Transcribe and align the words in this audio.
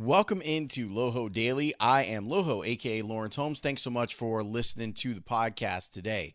Welcome 0.00 0.40
into 0.40 0.88
Loho 0.88 1.30
Daily. 1.30 1.74
I 1.78 2.04
am 2.04 2.26
Loho, 2.26 2.66
aka 2.66 3.02
Lawrence 3.02 3.36
Holmes. 3.36 3.60
Thanks 3.60 3.82
so 3.82 3.90
much 3.90 4.14
for 4.14 4.42
listening 4.42 4.94
to 4.94 5.12
the 5.12 5.20
podcast 5.20 5.92
today. 5.92 6.32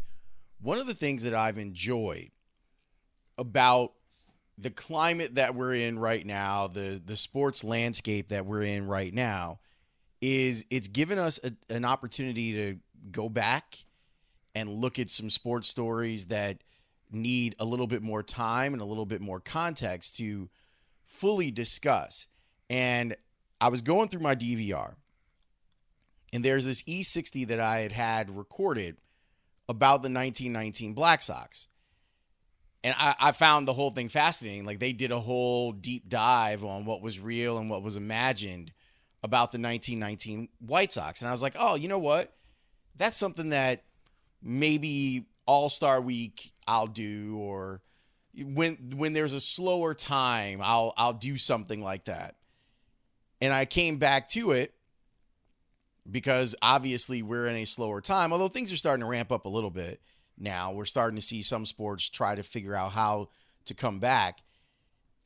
One 0.61 0.77
of 0.77 0.85
the 0.85 0.93
things 0.93 1.23
that 1.23 1.33
I've 1.33 1.57
enjoyed 1.57 2.29
about 3.39 3.93
the 4.55 4.69
climate 4.69 5.33
that 5.33 5.55
we're 5.55 5.73
in 5.73 5.97
right 5.97 6.23
now, 6.23 6.67
the 6.67 7.01
the 7.03 7.17
sports 7.17 7.63
landscape 7.63 8.29
that 8.29 8.45
we're 8.45 8.61
in 8.61 8.85
right 8.85 9.11
now, 9.11 9.61
is 10.21 10.63
it's 10.69 10.87
given 10.87 11.17
us 11.17 11.39
a, 11.43 11.53
an 11.73 11.85
opportunity 11.85 12.53
to 12.53 12.77
go 13.09 13.29
back 13.29 13.77
and 14.53 14.69
look 14.69 14.99
at 14.99 15.09
some 15.09 15.31
sports 15.31 15.67
stories 15.67 16.27
that 16.27 16.59
need 17.11 17.55
a 17.57 17.65
little 17.65 17.87
bit 17.87 18.03
more 18.03 18.21
time 18.21 18.73
and 18.73 18.81
a 18.83 18.85
little 18.85 19.07
bit 19.07 19.21
more 19.21 19.39
context 19.39 20.17
to 20.17 20.51
fully 21.03 21.49
discuss. 21.49 22.27
And 22.69 23.15
I 23.59 23.69
was 23.69 23.81
going 23.81 24.09
through 24.09 24.21
my 24.21 24.35
DVR, 24.35 24.95
and 26.33 26.43
there's 26.43 26.65
this 26.65 26.83
E60 26.83 27.47
that 27.47 27.59
I 27.59 27.79
had 27.79 27.91
had 27.91 28.35
recorded 28.35 28.97
about 29.67 30.01
the 30.01 30.09
1919 30.09 30.93
Black 30.93 31.21
Sox. 31.21 31.67
And 32.83 32.93
I, 32.97 33.15
I, 33.19 33.31
found 33.31 33.67
the 33.67 33.73
whole 33.73 33.89
thing 33.89 34.09
fascinating. 34.09 34.63
Like 34.63 34.77
they 34.79 34.93
did 34.93 35.11
a 35.11 35.19
whole 35.19 35.71
deep 35.71 36.07
dive 36.07 36.63
on 36.63 36.85
what 36.85 37.01
was 37.01 37.19
real 37.19 37.57
and 37.57 37.67
what 37.67 37.81
was 37.81 37.97
imagined 37.97 38.71
about 39.23 39.51
the 39.51 39.57
1919 39.57 40.49
White 40.59 40.91
Sox. 40.91 41.21
And 41.21 41.27
I 41.27 41.31
was 41.31 41.41
like, 41.41 41.55
oh, 41.57 41.75
you 41.75 41.87
know 41.87 41.97
what? 41.97 42.35
That's 42.95 43.17
something 43.17 43.49
that 43.49 43.83
maybe 44.41 45.25
All 45.47 45.69
Star 45.69 45.99
Week 45.99 46.53
I'll 46.67 46.87
do, 46.87 47.37
or 47.39 47.81
when 48.37 48.91
when 48.95 49.13
there's 49.13 49.33
a 49.33 49.41
slower 49.41 49.93
time, 49.93 50.59
I'll 50.61 50.93
I'll 50.95 51.13
do 51.13 51.37
something 51.37 51.81
like 51.81 52.05
that. 52.05 52.35
And 53.45 53.53
I 53.53 53.65
came 53.65 53.97
back 53.97 54.27
to 54.29 54.53
it 54.53 54.73
because 56.09 56.55
obviously 56.63 57.21
we're 57.21 57.47
in 57.47 57.57
a 57.57 57.65
slower 57.65 58.01
time, 58.01 58.33
although 58.33 58.47
things 58.47 58.73
are 58.73 58.75
starting 58.75 59.03
to 59.03 59.09
ramp 59.09 59.31
up 59.31 59.45
a 59.45 59.49
little 59.49 59.69
bit 59.69 60.01
now. 60.35 60.71
We're 60.71 60.85
starting 60.85 61.15
to 61.15 61.21
see 61.21 61.43
some 61.43 61.63
sports 61.63 62.09
try 62.09 62.33
to 62.33 62.41
figure 62.41 62.73
out 62.73 62.93
how 62.93 63.29
to 63.65 63.75
come 63.75 63.99
back. 63.99 64.39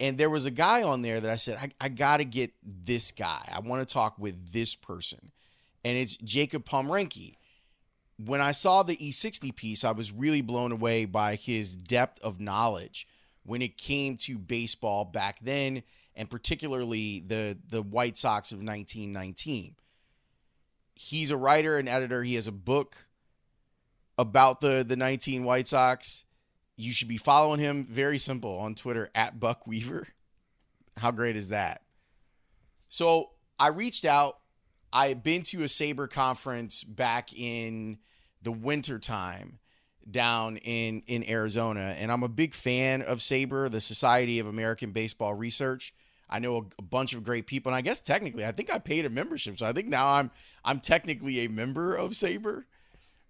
And 0.01 0.17
there 0.17 0.29
was 0.29 0.45
a 0.45 0.51
guy 0.51 0.83
on 0.83 1.01
there 1.01 1.21
that 1.21 1.31
I 1.31 1.37
said, 1.37 1.59
I, 1.61 1.85
I 1.85 1.87
got 1.87 2.17
to 2.17 2.25
get 2.25 2.51
this 2.61 3.13
guy. 3.13 3.39
I 3.53 3.61
want 3.61 3.87
to 3.87 3.93
talk 3.93 4.19
with 4.19 4.51
this 4.51 4.75
person. 4.75 5.31
And 5.85 5.97
it's 5.97 6.17
Jacob 6.17 6.65
Pomrenke. 6.65 7.35
When 8.17 8.41
I 8.41 8.51
saw 8.51 8.83
the 8.83 8.97
E60 8.97 9.55
piece, 9.55 9.85
I 9.85 9.91
was 9.91 10.11
really 10.11 10.41
blown 10.41 10.73
away 10.73 11.05
by 11.05 11.35
his 11.35 11.77
depth 11.77 12.19
of 12.19 12.41
knowledge 12.41 13.07
when 13.43 13.61
it 13.61 13.77
came 13.77 14.17
to 14.17 14.37
baseball 14.37 15.05
back 15.05 15.39
then 15.41 15.83
and 16.15 16.29
particularly 16.29 17.23
the 17.25 17.57
the 17.69 17.81
White 17.81 18.17
Sox 18.17 18.51
of 18.51 18.57
1919. 18.57 19.75
He's 20.95 21.31
a 21.31 21.37
writer 21.37 21.77
and 21.77 21.87
editor. 21.87 22.23
He 22.23 22.35
has 22.35 22.47
a 22.47 22.51
book 22.51 23.07
about 24.17 24.59
the 24.59 24.83
the 24.87 24.97
19 24.97 25.45
White 25.45 25.67
Sox. 25.67 26.25
You 26.75 26.91
should 26.91 27.07
be 27.07 27.17
following 27.17 27.59
him. 27.59 27.85
Very 27.85 28.17
simple 28.17 28.57
on 28.59 28.75
Twitter 28.75 29.09
at 29.15 29.39
Buck 29.39 29.65
Weaver. 29.65 30.07
How 30.97 31.11
great 31.11 31.37
is 31.37 31.49
that? 31.49 31.83
So 32.89 33.31
I 33.57 33.67
reached 33.67 34.03
out. 34.03 34.39
I 34.91 35.07
had 35.07 35.23
been 35.23 35.43
to 35.43 35.61
a 35.61 35.67
SABR 35.67 36.09
conference 36.09 36.83
back 36.83 37.31
in 37.31 37.99
the 38.41 38.51
winter 38.51 38.99
time 38.99 39.59
down 40.11 40.57
in 40.57 41.03
in 41.07 41.27
Arizona 41.29 41.95
and 41.97 42.11
I'm 42.11 42.23
a 42.23 42.29
big 42.29 42.53
fan 42.53 43.01
of 43.01 43.19
SABR, 43.19 43.71
the 43.71 43.81
Society 43.81 44.39
of 44.39 44.47
American 44.47 44.91
Baseball 44.91 45.33
Research. 45.33 45.93
I 46.29 46.39
know 46.39 46.57
a, 46.57 46.61
a, 46.77 46.83
bunch 46.83 47.13
of 47.13 47.23
great 47.23 47.47
people, 47.47 47.71
and 47.71 47.75
I 47.75 47.81
guess 47.81 47.99
technically, 47.99 48.45
I 48.45 48.51
think 48.51 48.71
I 48.71 48.77
paid 48.77 49.05
a 49.05 49.09
membership, 49.09 49.57
so 49.57 49.65
I 49.65 49.73
think 49.73 49.87
now 49.87 50.07
I'm 50.07 50.31
I'm 50.63 50.79
technically 50.79 51.39
a 51.39 51.49
member 51.49 51.95
of 51.95 52.11
SABR. 52.11 52.65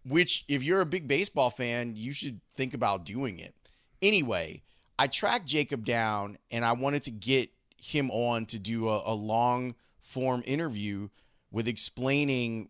Which, 0.06 0.46
if 0.48 0.64
you're 0.64 0.82
a 0.82 0.86
big 0.86 1.08
baseball 1.08 1.50
fan, 1.50 1.94
you 1.96 2.14
should 2.14 2.40
think 2.56 2.74
about 2.74 3.06
doing 3.06 3.38
it. 3.38 3.54
Anyway, 4.02 4.64
I 4.98 5.08
tracked 5.08 5.46
Jacob 5.46 5.86
down, 5.86 6.38
and 6.50 6.64
I 6.64 6.72
wanted 6.72 7.04
to 7.04 7.12
get 7.12 7.50
him 7.82 8.10
on 8.10 8.46
to 8.48 8.60
do 8.60 8.90
a, 8.90 9.04
a 9.06 9.14
long 9.14 9.76
form 10.00 10.42
interview 10.46 11.10
with 11.52 11.68
explaining 11.68 12.70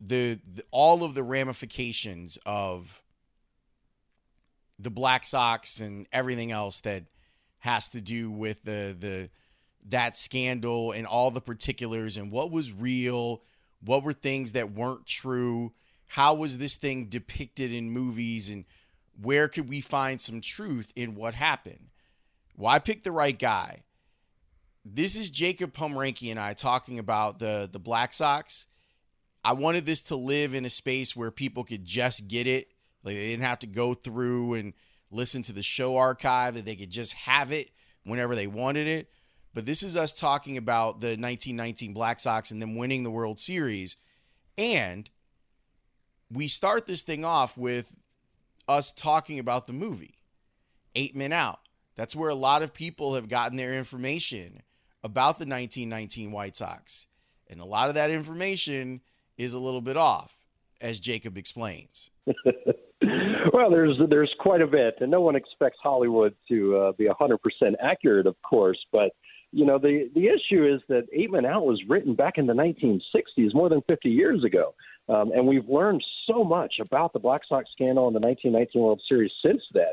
the, 0.00 0.40
the 0.46 0.64
all 0.70 1.04
of 1.04 1.14
the 1.14 1.22
ramifications 1.22 2.38
of 2.44 3.02
the 4.78 4.90
Black 4.90 5.24
Sox 5.24 5.80
and 5.80 6.06
everything 6.12 6.50
else 6.50 6.80
that 6.80 7.04
has 7.58 7.88
to 7.90 8.00
do 8.00 8.30
with 8.30 8.62
the 8.64 8.94
the 8.98 9.30
that 9.86 10.16
scandal 10.16 10.92
and 10.92 11.06
all 11.06 11.30
the 11.30 11.40
particulars 11.40 12.16
and 12.16 12.30
what 12.30 12.50
was 12.50 12.72
real, 12.72 13.42
what 13.84 14.02
were 14.02 14.12
things 14.12 14.52
that 14.52 14.72
weren't 14.72 15.06
true, 15.06 15.72
how 16.08 16.34
was 16.34 16.58
this 16.58 16.76
thing 16.76 17.06
depicted 17.06 17.72
in 17.72 17.90
movies, 17.90 18.50
and 18.50 18.64
where 19.20 19.48
could 19.48 19.68
we 19.68 19.80
find 19.80 20.20
some 20.20 20.40
truth 20.40 20.92
in 20.96 21.14
what 21.14 21.34
happened? 21.34 21.90
Why 22.56 22.78
pick 22.78 23.02
the 23.02 23.12
right 23.12 23.38
guy. 23.38 23.82
This 24.84 25.16
is 25.16 25.30
Jacob 25.30 25.72
Pomrenke 25.72 26.30
and 26.30 26.38
I 26.38 26.52
talking 26.52 26.98
about 26.98 27.38
the 27.38 27.68
the 27.70 27.78
Black 27.78 28.12
Sox. 28.12 28.66
I 29.44 29.52
wanted 29.52 29.84
this 29.86 30.02
to 30.02 30.16
live 30.16 30.54
in 30.54 30.64
a 30.64 30.70
space 30.70 31.14
where 31.14 31.30
people 31.30 31.64
could 31.64 31.84
just 31.84 32.28
get 32.28 32.46
it. 32.46 32.73
Like 33.04 33.16
they 33.16 33.26
didn't 33.28 33.44
have 33.44 33.60
to 33.60 33.66
go 33.66 33.94
through 33.94 34.54
and 34.54 34.72
listen 35.10 35.42
to 35.42 35.52
the 35.52 35.62
show 35.62 35.96
archive, 35.96 36.54
that 36.54 36.64
they 36.64 36.76
could 36.76 36.90
just 36.90 37.12
have 37.12 37.52
it 37.52 37.70
whenever 38.04 38.34
they 38.34 38.46
wanted 38.46 38.86
it. 38.86 39.10
But 39.52 39.66
this 39.66 39.82
is 39.82 39.96
us 39.96 40.12
talking 40.12 40.56
about 40.56 41.00
the 41.00 41.08
1919 41.08 41.92
Black 41.92 42.18
Sox 42.18 42.50
and 42.50 42.60
them 42.60 42.76
winning 42.76 43.04
the 43.04 43.10
World 43.10 43.38
Series. 43.38 43.96
And 44.58 45.08
we 46.30 46.48
start 46.48 46.86
this 46.86 47.02
thing 47.02 47.24
off 47.24 47.56
with 47.56 47.96
us 48.66 48.92
talking 48.92 49.38
about 49.38 49.66
the 49.66 49.72
movie, 49.72 50.18
Eight 50.94 51.14
Men 51.14 51.32
Out. 51.32 51.60
That's 51.94 52.16
where 52.16 52.30
a 52.30 52.34
lot 52.34 52.62
of 52.62 52.74
people 52.74 53.14
have 53.14 53.28
gotten 53.28 53.56
their 53.56 53.74
information 53.74 54.62
about 55.04 55.38
the 55.38 55.46
1919 55.46 56.32
White 56.32 56.56
Sox. 56.56 57.06
And 57.48 57.60
a 57.60 57.64
lot 57.64 57.88
of 57.88 57.94
that 57.94 58.10
information 58.10 59.02
is 59.36 59.52
a 59.52 59.58
little 59.58 59.82
bit 59.82 59.96
off, 59.96 60.34
as 60.80 60.98
Jacob 60.98 61.36
explains. 61.36 62.10
well, 63.54 63.70
there's 63.70 63.96
there's 64.10 64.34
quite 64.40 64.60
a 64.60 64.66
bit, 64.66 64.96
and 65.00 65.12
no 65.12 65.20
one 65.20 65.36
expects 65.36 65.78
Hollywood 65.80 66.34
to 66.48 66.76
uh, 66.76 66.92
be 66.92 67.06
100% 67.06 67.38
accurate, 67.80 68.26
of 68.26 68.34
course. 68.42 68.84
But 68.90 69.12
you 69.52 69.64
know, 69.64 69.78
the 69.78 70.10
the 70.12 70.26
issue 70.26 70.66
is 70.66 70.80
that 70.88 71.06
Eight 71.12 71.30
Men 71.30 71.46
Out 71.46 71.64
was 71.64 71.80
written 71.88 72.16
back 72.16 72.36
in 72.36 72.46
the 72.46 72.52
1960s, 72.52 73.54
more 73.54 73.68
than 73.68 73.80
50 73.82 74.10
years 74.10 74.42
ago, 74.42 74.74
um, 75.08 75.30
and 75.30 75.46
we've 75.46 75.68
learned 75.68 76.04
so 76.26 76.42
much 76.42 76.74
about 76.80 77.12
the 77.12 77.20
Black 77.20 77.42
Sox 77.48 77.70
scandal 77.70 78.08
in 78.08 78.12
the 78.12 78.18
1919 78.18 78.82
World 78.82 79.00
Series 79.08 79.30
since 79.40 79.62
then. 79.72 79.92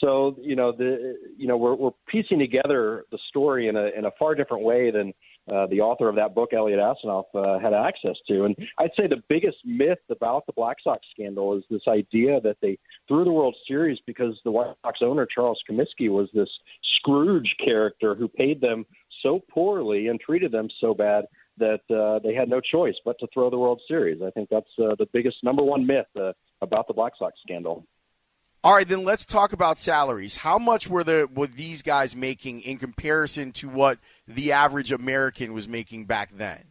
So, 0.00 0.36
you 0.40 0.54
know, 0.54 0.70
the 0.70 1.18
you 1.36 1.48
know 1.48 1.56
we're 1.56 1.74
we're 1.74 1.90
piecing 2.06 2.38
together 2.38 3.06
the 3.10 3.18
story 3.28 3.66
in 3.66 3.74
a 3.74 3.86
in 3.86 4.04
a 4.04 4.12
far 4.20 4.36
different 4.36 4.62
way 4.62 4.92
than 4.92 5.12
uh, 5.48 5.66
the 5.66 5.80
author 5.80 6.08
of 6.08 6.16
that 6.16 6.34
book, 6.34 6.50
Eliot 6.52 6.78
Asinof, 6.78 7.24
uh, 7.34 7.58
had 7.58 7.72
access 7.72 8.16
to. 8.28 8.44
And 8.44 8.56
I'd 8.78 8.90
say 8.98 9.06
the 9.06 9.22
biggest 9.28 9.58
myth 9.64 9.98
about 10.10 10.46
the 10.46 10.52
Black 10.52 10.76
Sox 10.82 11.06
scandal 11.12 11.56
is 11.56 11.64
this 11.70 11.82
idea 11.88 12.40
that 12.40 12.56
they 12.62 12.78
threw 13.08 13.24
the 13.24 13.32
World 13.32 13.56
Series 13.66 13.98
because 14.06 14.38
the 14.44 14.50
White 14.50 14.74
Sox 14.82 15.00
owner, 15.02 15.26
Charles 15.26 15.60
Comiskey, 15.68 16.08
was 16.10 16.28
this 16.34 16.50
Scrooge 16.98 17.54
character 17.62 18.14
who 18.14 18.28
paid 18.28 18.60
them 18.60 18.84
so 19.22 19.42
poorly 19.50 20.08
and 20.08 20.20
treated 20.20 20.52
them 20.52 20.68
so 20.80 20.94
bad 20.94 21.24
that 21.58 21.80
uh, 21.94 22.18
they 22.26 22.34
had 22.34 22.48
no 22.48 22.60
choice 22.60 22.94
but 23.04 23.18
to 23.20 23.26
throw 23.32 23.50
the 23.50 23.58
World 23.58 23.80
Series. 23.86 24.22
I 24.22 24.30
think 24.30 24.48
that's 24.50 24.70
uh, 24.78 24.94
the 24.98 25.06
biggest 25.12 25.36
number 25.42 25.62
one 25.62 25.86
myth 25.86 26.06
uh, 26.18 26.32
about 26.62 26.86
the 26.88 26.94
Black 26.94 27.12
Sox 27.18 27.34
scandal. 27.42 27.84
All 28.62 28.74
right, 28.74 28.86
then 28.86 29.04
let's 29.04 29.24
talk 29.24 29.54
about 29.54 29.78
salaries. 29.78 30.36
How 30.36 30.58
much 30.58 30.86
were 30.86 31.02
the 31.02 31.28
were 31.34 31.46
these 31.46 31.80
guys 31.80 32.14
making 32.14 32.60
in 32.60 32.76
comparison 32.76 33.52
to 33.52 33.70
what 33.70 33.98
the 34.28 34.52
average 34.52 34.92
American 34.92 35.54
was 35.54 35.66
making 35.66 36.04
back 36.04 36.30
then? 36.34 36.64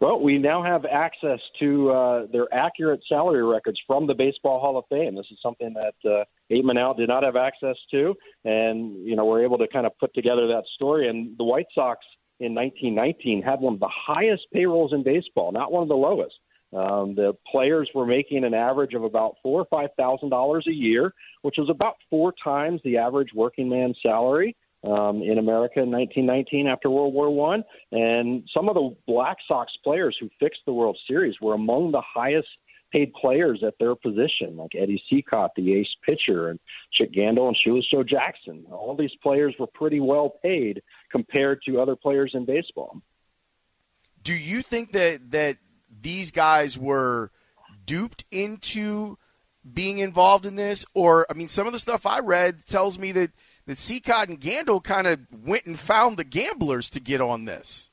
Well, 0.00 0.20
we 0.20 0.38
now 0.38 0.62
have 0.62 0.84
access 0.84 1.40
to 1.58 1.90
uh, 1.90 2.26
their 2.30 2.52
accurate 2.52 3.00
salary 3.08 3.42
records 3.42 3.80
from 3.86 4.06
the 4.06 4.14
Baseball 4.14 4.60
Hall 4.60 4.76
of 4.76 4.84
Fame. 4.88 5.16
This 5.16 5.26
is 5.32 5.38
something 5.42 5.74
that 5.74 6.08
uh, 6.08 6.24
Eight 6.50 6.64
Men 6.64 6.76
did 6.96 7.08
not 7.08 7.24
have 7.24 7.34
access 7.34 7.76
to, 7.90 8.14
and 8.44 9.04
you 9.04 9.16
know 9.16 9.24
we're 9.24 9.42
able 9.42 9.58
to 9.58 9.66
kind 9.66 9.84
of 9.84 9.98
put 9.98 10.14
together 10.14 10.46
that 10.46 10.64
story. 10.76 11.08
And 11.08 11.36
the 11.36 11.44
White 11.44 11.66
Sox 11.74 12.04
in 12.38 12.54
1919 12.54 13.42
had 13.42 13.60
one 13.60 13.74
of 13.74 13.80
the 13.80 13.90
highest 13.90 14.42
payrolls 14.52 14.92
in 14.92 15.02
baseball, 15.02 15.50
not 15.50 15.72
one 15.72 15.82
of 15.82 15.88
the 15.88 15.96
lowest. 15.96 16.34
Um, 16.74 17.14
the 17.14 17.34
players 17.50 17.88
were 17.94 18.06
making 18.06 18.44
an 18.44 18.54
average 18.54 18.94
of 18.94 19.04
about 19.04 19.36
four 19.42 19.60
or 19.60 19.66
five 19.66 19.90
thousand 19.96 20.30
dollars 20.30 20.66
a 20.68 20.72
year, 20.72 21.14
which 21.42 21.56
was 21.58 21.70
about 21.70 21.94
four 22.10 22.32
times 22.42 22.80
the 22.84 22.98
average 22.98 23.30
working 23.34 23.68
man's 23.68 23.96
salary 24.02 24.56
um, 24.84 25.22
in 25.22 25.38
America 25.38 25.80
in 25.80 25.90
1919 25.90 26.66
after 26.66 26.90
World 26.90 27.14
War 27.14 27.30
One. 27.30 27.64
And 27.92 28.48
some 28.54 28.68
of 28.68 28.74
the 28.74 28.94
Black 29.06 29.36
Sox 29.46 29.72
players 29.82 30.16
who 30.20 30.28
fixed 30.40 30.60
the 30.66 30.72
World 30.72 30.98
Series 31.06 31.36
were 31.40 31.54
among 31.54 31.92
the 31.92 32.02
highest 32.02 32.48
paid 32.92 33.12
players 33.14 33.62
at 33.66 33.74
their 33.80 33.94
position, 33.94 34.56
like 34.56 34.72
Eddie 34.76 35.02
Cicotte, 35.10 35.50
the 35.56 35.74
ace 35.74 35.88
pitcher, 36.06 36.48
and 36.48 36.60
Chick 36.92 37.12
Gandil 37.12 37.48
and 37.48 37.56
Shoeless 37.64 37.86
Joe 37.90 38.04
Jackson. 38.04 38.64
All 38.70 38.96
these 38.96 39.14
players 39.22 39.54
were 39.58 39.66
pretty 39.66 40.00
well 40.00 40.30
paid 40.42 40.82
compared 41.10 41.60
to 41.66 41.80
other 41.80 41.96
players 41.96 42.32
in 42.34 42.44
baseball. 42.44 43.00
Do 44.22 44.32
you 44.32 44.62
think 44.62 44.92
that 44.92 45.32
that 45.32 45.58
these 46.04 46.30
guys 46.30 46.78
were 46.78 47.32
duped 47.84 48.24
into 48.30 49.18
being 49.72 49.98
involved 49.98 50.46
in 50.46 50.54
this, 50.54 50.84
or 50.94 51.26
I 51.30 51.34
mean, 51.34 51.48
some 51.48 51.66
of 51.66 51.72
the 51.72 51.78
stuff 51.78 52.06
I 52.06 52.20
read 52.20 52.66
tells 52.66 52.98
me 52.98 53.10
that 53.12 53.32
that 53.66 53.78
Cicotte 53.78 54.28
and 54.28 54.40
Gandil 54.40 54.84
kind 54.84 55.06
of 55.06 55.20
went 55.32 55.64
and 55.64 55.78
found 55.78 56.18
the 56.18 56.24
gamblers 56.24 56.90
to 56.90 57.00
get 57.00 57.22
on 57.22 57.46
this. 57.46 57.88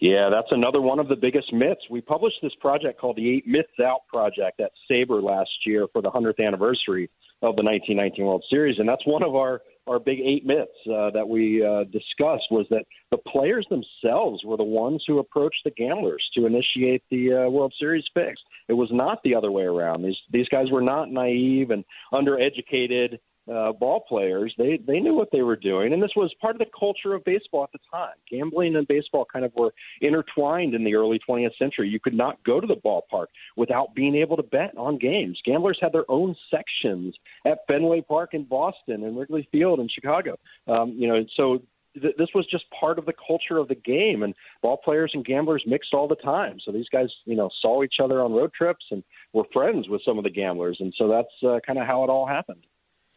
Yeah, 0.00 0.30
that's 0.30 0.48
another 0.50 0.80
one 0.80 0.98
of 0.98 1.08
the 1.08 1.16
biggest 1.16 1.52
myths. 1.52 1.82
We 1.88 2.00
published 2.00 2.38
this 2.42 2.54
project 2.60 3.00
called 3.00 3.16
the 3.16 3.36
Eight 3.36 3.46
Myths 3.46 3.80
Out 3.80 4.06
Project 4.08 4.60
at 4.60 4.72
SABR 4.90 5.22
last 5.22 5.50
year 5.64 5.86
for 5.92 6.02
the 6.02 6.10
100th 6.10 6.44
anniversary 6.44 7.10
of 7.40 7.54
the 7.54 7.62
1919 7.62 8.24
World 8.24 8.44
Series, 8.50 8.78
and 8.78 8.88
that's 8.88 9.06
one 9.06 9.24
of 9.24 9.36
our 9.36 9.60
our 9.88 9.98
big 9.98 10.20
eight 10.20 10.44
myths 10.44 10.70
uh, 10.86 11.10
that 11.10 11.28
we 11.28 11.64
uh, 11.64 11.84
discussed 11.84 12.44
was 12.50 12.66
that 12.70 12.84
the 13.10 13.18
players 13.18 13.66
themselves 13.70 14.42
were 14.44 14.56
the 14.56 14.64
ones 14.64 15.02
who 15.06 15.18
approached 15.18 15.60
the 15.64 15.70
gamblers 15.70 16.22
to 16.34 16.46
initiate 16.46 17.02
the 17.10 17.32
uh, 17.32 17.50
World 17.50 17.72
Series 17.78 18.04
fix. 18.14 18.40
It 18.68 18.74
was 18.74 18.88
not 18.92 19.22
the 19.24 19.34
other 19.34 19.50
way 19.50 19.64
around. 19.64 20.02
These 20.02 20.18
these 20.30 20.48
guys 20.48 20.70
were 20.70 20.82
not 20.82 21.10
naive 21.10 21.70
and 21.70 21.84
undereducated 22.12 23.18
uh, 23.50 23.72
ball 23.72 24.04
players, 24.08 24.54
they 24.58 24.78
they 24.86 25.00
knew 25.00 25.14
what 25.14 25.30
they 25.32 25.42
were 25.42 25.56
doing, 25.56 25.92
and 25.92 26.02
this 26.02 26.12
was 26.16 26.32
part 26.40 26.54
of 26.54 26.58
the 26.58 26.66
culture 26.78 27.14
of 27.14 27.24
baseball 27.24 27.64
at 27.64 27.72
the 27.72 27.78
time. 27.90 28.14
Gambling 28.30 28.76
and 28.76 28.86
baseball 28.86 29.26
kind 29.30 29.44
of 29.44 29.52
were 29.54 29.72
intertwined 30.00 30.74
in 30.74 30.84
the 30.84 30.94
early 30.94 31.18
20th 31.28 31.56
century. 31.58 31.88
You 31.88 32.00
could 32.00 32.14
not 32.14 32.42
go 32.44 32.60
to 32.60 32.66
the 32.66 32.76
ballpark 32.76 33.26
without 33.56 33.94
being 33.94 34.14
able 34.16 34.36
to 34.36 34.42
bet 34.42 34.76
on 34.76 34.98
games. 34.98 35.40
Gamblers 35.44 35.78
had 35.80 35.92
their 35.92 36.10
own 36.10 36.36
sections 36.50 37.14
at 37.46 37.60
Fenway 37.68 38.02
Park 38.02 38.34
in 38.34 38.44
Boston 38.44 39.04
and 39.04 39.16
Wrigley 39.16 39.48
Field 39.50 39.80
in 39.80 39.88
Chicago. 39.88 40.38
Um, 40.66 40.94
you 40.96 41.08
know, 41.08 41.24
so 41.36 41.62
this 41.94 42.28
was 42.34 42.46
just 42.50 42.64
part 42.70 42.98
of 42.98 43.06
the 43.06 43.14
culture 43.26 43.58
of 43.58 43.68
the 43.68 43.74
game, 43.74 44.22
and 44.22 44.34
ball 44.62 44.76
players 44.76 45.10
and 45.14 45.24
gamblers 45.24 45.62
mixed 45.66 45.94
all 45.94 46.08
the 46.08 46.16
time. 46.16 46.58
So 46.64 46.72
these 46.72 46.88
guys, 46.90 47.08
you 47.24 47.36
know, 47.36 47.50
saw 47.60 47.82
each 47.82 47.96
other 48.02 48.22
on 48.22 48.32
road 48.32 48.52
trips 48.52 48.84
and 48.90 49.02
were 49.32 49.44
friends 49.52 49.88
with 49.88 50.02
some 50.04 50.18
of 50.18 50.24
the 50.24 50.30
gamblers, 50.30 50.78
and 50.80 50.94
so 50.96 51.08
that's 51.08 51.28
uh, 51.42 51.60
kind 51.66 51.78
of 51.78 51.86
how 51.86 52.04
it 52.04 52.10
all 52.10 52.26
happened. 52.26 52.64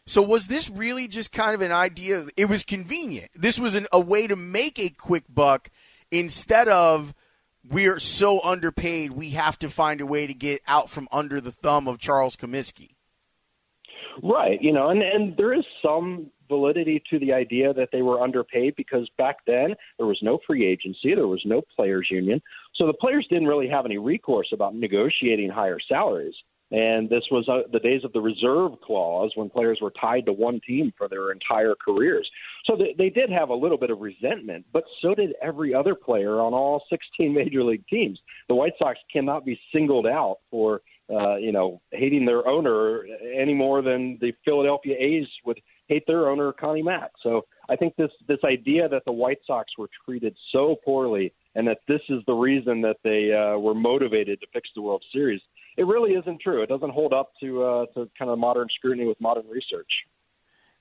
So 0.05 0.21
was 0.21 0.47
this 0.47 0.69
really 0.69 1.07
just 1.07 1.31
kind 1.31 1.53
of 1.53 1.61
an 1.61 1.71
idea? 1.71 2.25
It 2.35 2.45
was 2.45 2.63
convenient. 2.63 3.31
This 3.35 3.59
was 3.59 3.75
an, 3.75 3.87
a 3.91 3.99
way 3.99 4.27
to 4.27 4.35
make 4.35 4.79
a 4.79 4.89
quick 4.89 5.23
buck 5.29 5.69
instead 6.09 6.67
of 6.67 7.13
we're 7.69 7.99
so 7.99 8.41
underpaid 8.43 9.11
we 9.11 9.31
have 9.31 9.59
to 9.59 9.69
find 9.69 10.01
a 10.01 10.05
way 10.05 10.25
to 10.27 10.33
get 10.33 10.61
out 10.67 10.89
from 10.89 11.07
under 11.11 11.39
the 11.39 11.51
thumb 11.51 11.87
of 11.87 11.99
Charles 11.99 12.35
Comiskey. 12.35 12.95
Right, 14.21 14.61
you 14.61 14.73
know, 14.73 14.89
and 14.89 15.01
and 15.01 15.37
there 15.37 15.53
is 15.53 15.63
some 15.81 16.31
validity 16.49 17.01
to 17.09 17.17
the 17.17 17.31
idea 17.31 17.73
that 17.73 17.89
they 17.93 18.01
were 18.01 18.19
underpaid 18.21 18.75
because 18.75 19.09
back 19.17 19.37
then 19.47 19.73
there 19.97 20.05
was 20.05 20.19
no 20.21 20.37
free 20.45 20.65
agency, 20.65 21.15
there 21.15 21.27
was 21.27 21.41
no 21.45 21.61
players 21.75 22.07
union, 22.11 22.41
so 22.75 22.87
the 22.87 22.93
players 22.93 23.25
didn't 23.29 23.47
really 23.47 23.69
have 23.69 23.85
any 23.85 23.97
recourse 23.97 24.49
about 24.51 24.75
negotiating 24.75 25.49
higher 25.49 25.79
salaries. 25.87 26.35
And 26.71 27.09
this 27.09 27.23
was 27.29 27.47
uh, 27.49 27.67
the 27.71 27.79
days 27.79 28.05
of 28.05 28.13
the 28.13 28.21
reserve 28.21 28.79
clause 28.81 29.31
when 29.35 29.49
players 29.49 29.79
were 29.81 29.91
tied 29.99 30.25
to 30.27 30.33
one 30.33 30.61
team 30.65 30.93
for 30.97 31.09
their 31.09 31.31
entire 31.31 31.75
careers. 31.75 32.29
So 32.65 32.77
they, 32.77 32.95
they 32.97 33.09
did 33.09 33.29
have 33.29 33.49
a 33.49 33.53
little 33.53 33.77
bit 33.77 33.89
of 33.89 33.99
resentment, 33.99 34.65
but 34.71 34.85
so 35.01 35.13
did 35.13 35.33
every 35.41 35.73
other 35.73 35.95
player 35.95 36.39
on 36.39 36.53
all 36.53 36.83
16 36.89 37.33
major 37.33 37.63
league 37.63 37.85
teams. 37.87 38.19
The 38.47 38.55
White 38.55 38.73
Sox 38.81 38.97
cannot 39.11 39.45
be 39.45 39.59
singled 39.73 40.07
out 40.07 40.37
for, 40.49 40.81
uh, 41.13 41.35
you 41.35 41.51
know, 41.51 41.81
hating 41.91 42.25
their 42.25 42.47
owner 42.47 43.03
any 43.35 43.53
more 43.53 43.81
than 43.81 44.17
the 44.21 44.31
Philadelphia 44.45 44.95
A's 44.97 45.27
would 45.43 45.59
hate 45.89 46.07
their 46.07 46.29
owner, 46.29 46.53
Connie 46.53 46.81
Mack. 46.81 47.11
So 47.21 47.41
I 47.69 47.75
think 47.75 47.97
this 47.97 48.11
this 48.29 48.39
idea 48.45 48.87
that 48.87 49.03
the 49.05 49.11
White 49.11 49.39
Sox 49.45 49.73
were 49.77 49.89
treated 50.05 50.37
so 50.53 50.77
poorly 50.85 51.33
and 51.55 51.67
that 51.67 51.79
this 51.87 52.01
is 52.07 52.21
the 52.27 52.33
reason 52.33 52.81
that 52.81 52.97
they 53.03 53.33
uh, 53.33 53.57
were 53.57 53.75
motivated 53.75 54.39
to 54.39 54.47
fix 54.53 54.69
the 54.73 54.81
World 54.81 55.03
Series 55.11 55.41
it 55.77 55.85
really 55.85 56.13
isn't 56.13 56.41
true. 56.41 56.61
It 56.61 56.69
doesn't 56.69 56.91
hold 56.91 57.13
up 57.13 57.31
to 57.41 57.63
uh, 57.63 57.85
to 57.93 58.09
kind 58.17 58.31
of 58.31 58.37
modern 58.37 58.67
scrutiny 58.75 59.07
with 59.07 59.19
modern 59.19 59.47
research. 59.47 59.89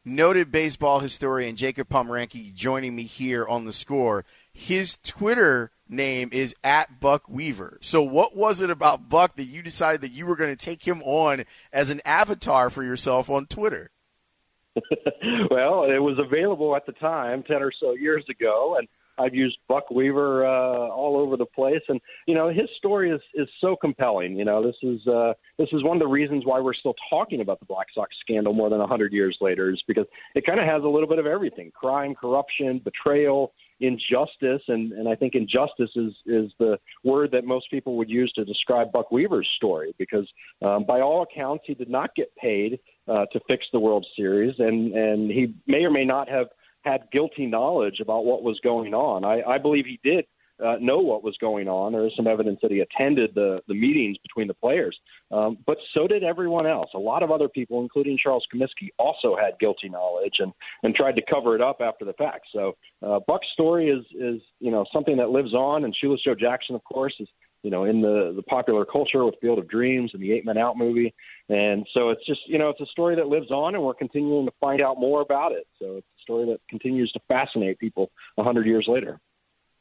Noted 0.05 0.51
baseball 0.51 1.01
historian 1.01 1.57
Jacob 1.57 1.89
Pomrenke 1.91 2.55
joining 2.55 2.97
me 2.97 3.03
here 3.03 3.47
on 3.47 3.67
the 3.67 3.73
score. 3.73 4.25
His 4.53 4.97
Twitter 4.97 5.73
name 5.91 6.31
is 6.33 6.55
at 6.65 7.01
Buck 7.01 7.29
Weaver. 7.29 7.79
So, 7.83 8.03
what 8.03 8.35
was 8.35 8.63
it 8.63 8.71
about 8.71 9.09
Buck 9.09 9.37
that 9.37 9.45
you 9.45 9.63
decided 9.63 10.01
that 10.01 10.13
you 10.13 10.25
were 10.25 10.37
going 10.37 10.57
to 10.57 10.65
take 10.65 10.87
him 10.87 11.03
on 11.03 11.45
as 11.73 11.91
an 11.91 12.01
avatar 12.07 12.71
for 12.71 12.83
yourself 12.83 13.29
on 13.29 13.47
Twitter? 13.47 13.91
well, 14.75 15.85
it 15.85 15.99
was 15.99 16.19
available 16.19 16.75
at 16.77 16.87
the 16.87 16.93
time, 16.93 17.43
10 17.43 17.63
or 17.63 17.73
so 17.79 17.93
years 17.93 18.25
ago, 18.31 18.77
and 18.79 18.89
I've 19.21 19.35
used 19.35 19.59
Buck 19.69 19.91
Weaver 19.91 20.47
uh, 20.47 20.89
all 20.89 21.17
over 21.19 21.37
the 21.37 21.47
place, 21.47 21.83
and 21.89 22.01
you 22.27 22.35
know 22.35 22.49
his 22.49 22.69
story 22.79 23.11
is 23.11 23.21
is 23.35 23.49
so 23.61 23.77
compelling. 23.77 24.37
You 24.37 24.45
know, 24.45 24.65
this 24.65 24.77
is 24.83 25.07
uh, 25.07 25.35
this 25.59 25.69
is 25.73 25.85
one 25.85 25.97
of 25.97 26.01
the 26.01 26.09
reasons 26.09 26.45
why 26.47 26.61
we're 26.61 26.75
still 26.75 26.95
talking 27.11 27.41
about 27.41 27.61
the 27.61 27.67
Black 27.67 27.87
Sox 27.95 28.15
scandal 28.21 28.53
more 28.53 28.71
than 28.71 28.81
a 28.81 28.87
hundred 28.87 29.13
years 29.13 29.37
later, 29.41 29.71
is 29.71 29.83
because 29.87 30.07
it 30.35 30.47
kind 30.47 30.59
of 30.59 30.67
has 30.67 30.83
a 30.83 30.89
little 30.89 31.09
bit 31.09 31.19
of 31.19 31.27
everything: 31.27 31.71
crime, 31.73 32.15
corruption, 32.15 32.81
betrayal, 32.83 33.53
injustice, 33.81 34.63
and 34.69 34.93
and 34.93 35.09
I 35.09 35.15
think 35.15 35.35
injustice 35.35 35.91
is 35.97 36.13
is 36.27 36.51
the 36.59 36.79
word 37.05 37.31
that 37.33 37.45
most 37.45 37.71
people 37.71 37.97
would 37.97 38.09
use 38.09 38.33
to 38.37 38.45
describe 38.45 38.93
Buck 38.93 39.11
Weaver's 39.13 39.49
story, 39.57 39.95
because 39.99 40.27
um, 40.63 40.85
by 40.85 41.01
all 41.01 41.23
accounts 41.23 41.65
he 41.67 41.75
did 41.75 41.91
not 41.91 42.15
get 42.15 42.35
paid 42.37 42.79
uh, 43.07 43.27
to 43.33 43.41
fix 43.47 43.67
the 43.73 43.81
World 43.81 44.07
Series, 44.17 44.55
and 44.59 44.95
and 44.95 45.31
he 45.31 45.55
may 45.67 45.85
or 45.85 45.91
may 45.91 46.05
not 46.05 46.29
have 46.29 46.47
had 46.83 47.03
guilty 47.13 47.47
knowledge 47.47 48.01
about 48.01 48.25
what 48.25 48.43
was 48.43 48.59
going 48.63 48.95
on. 48.95 49.25
I, 49.25 49.43
I 49.43 49.59
believe 49.59 49.87
he 49.87 50.01
did 50.03 50.25
uh, 50.65 50.77
know 50.81 50.99
what 50.99 51.23
was 51.23 51.37
going 51.41 51.69
on. 51.69 51.93
There 51.93 52.07
is 52.07 52.13
some 52.17 52.27
evidence 52.27 52.59
that 52.63 52.71
he 52.71 52.81
attended 52.81 53.35
the, 53.35 53.61
the 53.67 53.75
meetings 53.75 54.19
between 54.19 54.47
the 54.47 54.55
players, 54.55 54.99
um, 55.31 55.59
but 55.67 55.79
so 55.97 56.07
did 56.07 56.23
everyone 56.23 56.67
else. 56.67 56.91
A 56.95 56.99
lot 56.99 57.23
of 57.23 57.31
other 57.31 57.49
people, 57.49 57.81
including 57.81 58.19
Charles 58.23 58.47
Comiskey, 58.55 58.89
also 58.99 59.37
had 59.37 59.59
guilty 59.59 59.89
knowledge 59.89 60.35
and, 60.39 60.53
and 60.83 60.95
tried 60.95 61.17
to 61.17 61.23
cover 61.31 61.55
it 61.55 61.63
up 61.63 61.81
after 61.81 62.05
the 62.05 62.13
fact. 62.15 62.47
So 62.53 62.77
uh, 63.07 63.21
Buck's 63.27 63.49
story 63.53 63.89
is 63.89 64.05
is 64.19 64.43
you 64.59 64.71
know 64.71 64.85
something 64.93 65.17
that 65.17 65.31
lives 65.31 65.55
on, 65.55 65.85
and 65.85 65.97
Shoeless 65.97 66.21
Joe 66.25 66.35
Jackson, 66.35 66.75
of 66.75 66.85
course, 66.85 67.15
is 67.21 67.29
you 67.63 67.71
know, 67.71 67.85
in 67.85 68.01
the 68.01 68.33
the 68.35 68.43
popular 68.43 68.85
culture 68.85 69.25
with 69.25 69.35
Field 69.41 69.59
of 69.59 69.69
Dreams 69.69 70.13
and 70.15 70.23
the 70.23 70.33
Eight 70.33 70.45
Men 70.45 70.57
Out 70.57 70.79
movie. 70.79 71.15
And 71.49 71.87
so 71.93 72.11
it's 72.11 72.25
just, 72.27 72.41
you 72.47 72.59
know, 72.59 72.71
it's 72.71 72.81
a 72.81 72.87
story 72.87 73.17
that 73.17 73.27
lives 73.27 73.51
on, 73.51 73.75
and 73.75 73.85
we're 73.85 73.95
continuing 73.95 74.47
to 74.47 74.53
find 74.61 74.81
out 74.81 74.99
more 74.99 75.21
about 75.21 75.53
it. 75.53 75.67
So 75.79 75.97
it's 75.97 76.07
story 76.31 76.47
that 76.47 76.61
continues 76.69 77.11
to 77.13 77.21
fascinate 77.29 77.79
people 77.79 78.11
a 78.39 78.43
hundred 78.43 78.67
years 78.67 78.87
later. 78.89 79.21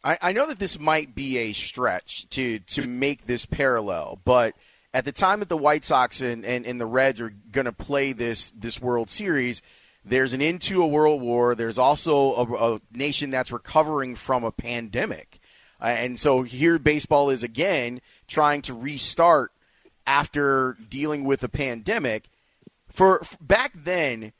I, 0.03 0.17
I 0.21 0.31
know 0.31 0.47
that 0.47 0.59
this 0.59 0.79
might 0.79 1.13
be 1.13 1.37
a 1.37 1.53
stretch 1.53 2.27
to 2.29 2.59
to 2.59 2.87
make 2.87 3.25
this 3.25 3.45
parallel, 3.45 4.19
but 4.23 4.55
at 4.93 5.05
the 5.05 5.11
time 5.11 5.39
that 5.39 5.49
the 5.49 5.57
White 5.57 5.85
Sox 5.85 6.21
and, 6.21 6.43
and, 6.43 6.65
and 6.65 6.81
the 6.81 6.85
Reds 6.85 7.21
are 7.21 7.33
going 7.51 7.65
to 7.65 7.73
play 7.73 8.13
this 8.13 8.49
this 8.51 8.81
World 8.81 9.09
Series, 9.09 9.61
there's 10.03 10.33
an 10.33 10.41
into 10.41 10.81
a 10.81 10.87
world 10.87 11.21
war. 11.21 11.53
There's 11.53 11.77
also 11.77 12.33
a, 12.33 12.75
a 12.75 12.81
nation 12.91 13.29
that's 13.29 13.51
recovering 13.51 14.15
from 14.15 14.43
a 14.43 14.51
pandemic. 14.51 15.39
Uh, 15.81 15.85
and 15.85 16.19
so 16.19 16.43
here 16.43 16.79
baseball 16.79 17.29
is 17.29 17.43
again 17.43 18.01
trying 18.27 18.61
to 18.63 18.73
restart 18.73 19.51
after 20.07 20.77
dealing 20.89 21.25
with 21.25 21.43
a 21.43 21.49
pandemic. 21.49 22.29
For, 22.87 23.19
for 23.19 23.37
back 23.39 23.73
then, 23.75 24.33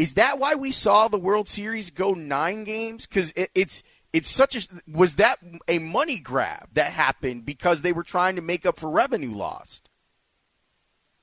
is 0.00 0.14
that 0.14 0.38
why 0.38 0.54
we 0.54 0.70
saw 0.70 1.08
the 1.08 1.18
World 1.18 1.46
Series 1.46 1.90
go 1.90 2.14
nine 2.14 2.64
games? 2.64 3.06
Because 3.06 3.32
it, 3.32 3.50
it's 3.54 3.82
it's 4.14 4.30
such 4.30 4.56
a 4.56 4.66
was 4.90 5.16
that 5.16 5.38
a 5.68 5.78
money 5.78 6.18
grab 6.18 6.70
that 6.72 6.90
happened 6.92 7.44
because 7.44 7.82
they 7.82 7.92
were 7.92 8.02
trying 8.02 8.36
to 8.36 8.40
make 8.40 8.64
up 8.64 8.78
for 8.78 8.88
revenue 8.88 9.34
lost. 9.34 9.90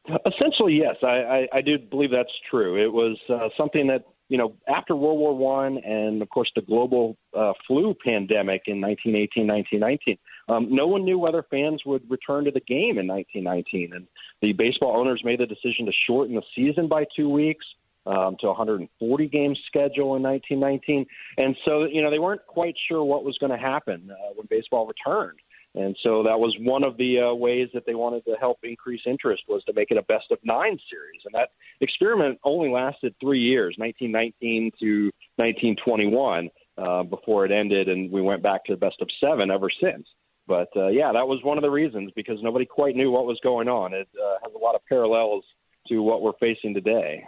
Essentially, 0.07 0.74
yes, 0.75 0.96
I, 1.01 1.07
I, 1.07 1.48
I 1.55 1.62
do 1.62 1.79
believe 1.79 2.12
that's 2.12 2.29
true. 2.51 2.81
It 2.81 2.93
was 2.93 3.17
uh, 3.29 3.50
something 3.57 3.88
that 3.88 4.05
you 4.29 4.38
know, 4.38 4.53
after 4.67 4.96
World 4.96 5.17
War 5.17 5.36
One 5.36 5.79
and 5.79 6.22
of 6.22 6.29
course 6.29 6.51
the 6.55 6.62
global 6.62 7.17
uh, 7.36 7.53
flu 7.65 7.96
pandemic 8.05 8.63
in 8.67 8.79
1918, 8.79 9.48
1919, 9.48 10.17
um, 10.50 10.67
no 10.69 10.86
one 10.86 11.03
knew 11.03 11.17
whether 11.17 11.43
fans 11.50 11.81
would 11.84 12.07
return 12.12 12.46
to 12.46 12.51
the 12.51 12.60
game 12.60 13.00
in 13.00 13.07
1919, 13.07 13.93
and 13.96 14.05
the 14.43 14.53
baseball 14.53 14.96
owners 14.96 15.24
made 15.25 15.39
the 15.39 15.48
decision 15.48 15.88
to 15.88 15.91
shorten 16.05 16.36
the 16.36 16.43
season 16.55 16.88
by 16.88 17.05
two 17.15 17.27
weeks. 17.27 17.65
Um, 18.07 18.37
to 18.39 18.47
140 18.47 19.27
game 19.27 19.53
schedule 19.67 20.15
in 20.15 20.23
1919, 20.23 21.05
and 21.37 21.57
so 21.67 21.83
you 21.83 22.01
know 22.01 22.09
they 22.09 22.19
weren't 22.19 22.45
quite 22.47 22.75
sure 22.87 23.03
what 23.03 23.25
was 23.25 23.37
going 23.37 23.51
to 23.51 23.57
happen 23.57 24.09
uh, 24.09 24.33
when 24.33 24.47
baseball 24.49 24.87
returned. 24.87 25.39
And 25.77 25.95
so 26.01 26.23
that 26.23 26.39
was 26.39 26.55
one 26.61 26.83
of 26.83 26.97
the 26.97 27.19
uh, 27.19 27.33
ways 27.33 27.69
that 27.73 27.85
they 27.85 27.93
wanted 27.93 28.25
to 28.25 28.35
help 28.39 28.57
increase 28.63 29.01
interest 29.05 29.43
was 29.47 29.63
to 29.65 29.73
make 29.73 29.91
it 29.91 29.97
a 29.97 30.01
best 30.03 30.25
of 30.31 30.39
nine 30.43 30.79
series. 30.89 31.21
And 31.25 31.35
that 31.35 31.49
experiment 31.81 32.39
only 32.43 32.69
lasted 32.69 33.13
three 33.21 33.41
years, 33.41 33.75
1919 33.77 34.71
to 34.79 35.11
1921, 35.35 36.49
uh, 36.77 37.03
before 37.03 37.45
it 37.45 37.51
ended, 37.51 37.89
and 37.89 38.11
we 38.11 38.21
went 38.21 38.41
back 38.41 38.65
to 38.65 38.73
the 38.73 38.77
best 38.77 38.97
of 39.01 39.09
seven 39.19 39.51
ever 39.51 39.69
since. 39.81 40.07
But 40.47 40.69
uh, 40.75 40.87
yeah, 40.87 41.11
that 41.11 41.27
was 41.27 41.43
one 41.43 41.57
of 41.57 41.61
the 41.61 41.69
reasons 41.69 42.11
because 42.15 42.37
nobody 42.41 42.65
quite 42.65 42.95
knew 42.95 43.11
what 43.11 43.25
was 43.25 43.39
going 43.43 43.67
on. 43.67 43.93
It 43.93 44.07
uh, 44.15 44.37
has 44.43 44.53
a 44.55 44.57
lot 44.57 44.75
of 44.75 44.81
parallels 44.87 45.43
to 45.89 46.01
what 46.01 46.21
we're 46.21 46.37
facing 46.39 46.73
today. 46.73 47.23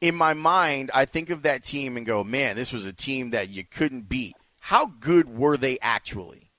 In 0.00 0.14
my 0.14 0.34
mind, 0.34 0.90
I 0.94 1.04
think 1.06 1.30
of 1.30 1.42
that 1.42 1.64
team 1.64 1.96
and 1.96 2.04
go, 2.04 2.22
man, 2.22 2.56
this 2.56 2.72
was 2.72 2.84
a 2.84 2.92
team 2.92 3.30
that 3.30 3.48
you 3.48 3.64
couldn't 3.64 4.08
beat. 4.08 4.34
How 4.60 4.86
good 4.86 5.36
were 5.36 5.56
they 5.56 5.78
actually? 5.80 6.50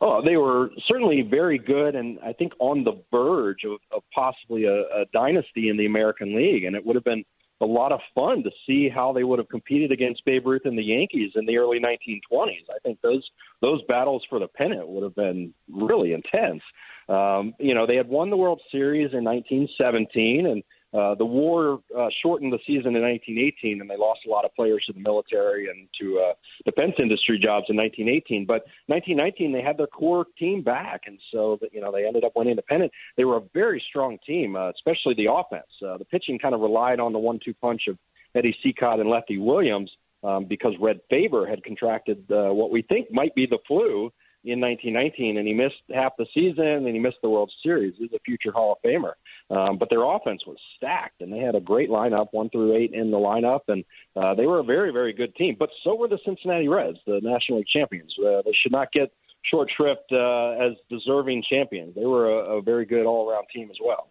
Oh, 0.00 0.22
they 0.24 0.36
were 0.36 0.70
certainly 0.88 1.22
very 1.22 1.58
good, 1.58 1.94
and 1.94 2.18
I 2.24 2.32
think 2.32 2.52
on 2.58 2.84
the 2.84 3.02
verge 3.10 3.64
of, 3.64 3.80
of 3.92 4.02
possibly 4.14 4.64
a, 4.64 4.80
a 4.82 5.04
dynasty 5.12 5.68
in 5.68 5.76
the 5.76 5.84
American 5.84 6.34
League. 6.34 6.64
And 6.64 6.74
it 6.74 6.86
would 6.86 6.96
have 6.96 7.04
been 7.04 7.24
a 7.60 7.66
lot 7.66 7.92
of 7.92 8.00
fun 8.14 8.42
to 8.42 8.50
see 8.66 8.88
how 8.88 9.12
they 9.12 9.24
would 9.24 9.38
have 9.38 9.48
competed 9.48 9.92
against 9.92 10.24
Babe 10.24 10.46
Ruth 10.46 10.62
and 10.64 10.78
the 10.78 10.82
Yankees 10.82 11.32
in 11.34 11.44
the 11.44 11.58
early 11.58 11.78
1920s. 11.78 12.64
I 12.70 12.78
think 12.82 13.00
those 13.02 13.28
those 13.60 13.82
battles 13.88 14.24
for 14.30 14.38
the 14.38 14.48
pennant 14.48 14.88
would 14.88 15.02
have 15.02 15.14
been 15.14 15.52
really 15.70 16.14
intense. 16.14 16.62
Um, 17.08 17.54
you 17.58 17.74
know, 17.74 17.86
they 17.86 17.96
had 17.96 18.08
won 18.08 18.30
the 18.30 18.36
World 18.36 18.62
Series 18.72 19.12
in 19.12 19.24
1917, 19.24 20.46
and 20.46 20.62
uh, 20.92 21.14
the 21.14 21.24
war 21.24 21.80
uh, 21.96 22.08
shortened 22.22 22.52
the 22.52 22.58
season 22.66 22.96
in 22.96 23.02
1918, 23.02 23.80
and 23.80 23.88
they 23.88 23.96
lost 23.96 24.20
a 24.26 24.30
lot 24.30 24.44
of 24.44 24.54
players 24.54 24.82
to 24.86 24.92
the 24.92 25.00
military 25.00 25.68
and 25.68 25.88
to 26.00 26.18
uh, 26.18 26.32
defense 26.64 26.94
industry 26.98 27.38
jobs 27.38 27.66
in 27.68 27.76
1918. 27.76 28.44
But 28.44 28.66
1919, 28.86 29.52
they 29.52 29.62
had 29.62 29.78
their 29.78 29.86
core 29.86 30.26
team 30.38 30.62
back, 30.62 31.02
and 31.06 31.18
so 31.32 31.58
that 31.60 31.72
you 31.72 31.80
know 31.80 31.92
they 31.92 32.06
ended 32.06 32.24
up 32.24 32.32
winning 32.34 32.56
the 32.56 32.62
pennant. 32.62 32.90
They 33.16 33.24
were 33.24 33.36
a 33.36 33.42
very 33.54 33.82
strong 33.88 34.18
team, 34.26 34.56
uh, 34.56 34.70
especially 34.70 35.14
the 35.14 35.32
offense. 35.32 35.70
Uh, 35.80 35.96
the 35.98 36.04
pitching 36.04 36.38
kind 36.38 36.54
of 36.54 36.60
relied 36.60 36.98
on 36.98 37.12
the 37.12 37.20
one-two 37.20 37.54
punch 37.54 37.82
of 37.88 37.96
Eddie 38.34 38.56
Cicotte 38.64 39.00
and 39.00 39.08
Lefty 39.08 39.38
Williams 39.38 39.90
um, 40.22 40.46
because 40.46 40.72
Red 40.80 41.00
Faber 41.08 41.46
had 41.46 41.62
contracted 41.62 42.24
uh, 42.30 42.52
what 42.52 42.70
we 42.70 42.82
think 42.82 43.08
might 43.10 43.34
be 43.34 43.46
the 43.46 43.58
flu 43.66 44.12
in 44.42 44.60
1919, 44.60 45.36
and 45.36 45.46
he 45.46 45.52
missed 45.52 45.82
half 45.92 46.16
the 46.16 46.26
season, 46.32 46.64
and 46.64 46.88
he 46.88 46.98
missed 46.98 47.18
the 47.22 47.28
World 47.28 47.52
Series. 47.62 47.94
He's 47.98 48.12
a 48.14 48.18
future 48.20 48.52
Hall 48.52 48.72
of 48.72 48.78
Famer. 48.82 49.12
Um, 49.50 49.78
but 49.78 49.90
their 49.90 50.02
offense 50.02 50.42
was 50.46 50.56
stacked, 50.76 51.20
and 51.20 51.32
they 51.32 51.38
had 51.38 51.54
a 51.54 51.60
great 51.60 51.90
lineup, 51.90 52.28
one 52.32 52.48
through 52.48 52.76
eight 52.76 52.94
in 52.94 53.10
the 53.10 53.18
lineup, 53.18 53.60
and 53.68 53.84
uh, 54.16 54.34
they 54.34 54.46
were 54.46 54.60
a 54.60 54.64
very, 54.64 54.92
very 54.92 55.12
good 55.12 55.34
team. 55.36 55.56
But 55.58 55.70
so 55.84 55.94
were 55.94 56.08
the 56.08 56.18
Cincinnati 56.24 56.68
Reds, 56.68 56.98
the 57.06 57.20
National 57.22 57.58
League 57.58 57.66
champions. 57.66 58.14
Uh, 58.18 58.42
they 58.44 58.54
should 58.62 58.72
not 58.72 58.92
get 58.92 59.12
short 59.42 59.70
shrift 59.76 60.10
uh, 60.12 60.50
as 60.52 60.72
deserving 60.88 61.44
champions. 61.48 61.94
They 61.94 62.06
were 62.06 62.30
a, 62.30 62.58
a 62.58 62.62
very 62.62 62.86
good 62.86 63.06
all-around 63.06 63.46
team 63.54 63.70
as 63.70 63.76
well. 63.84 64.08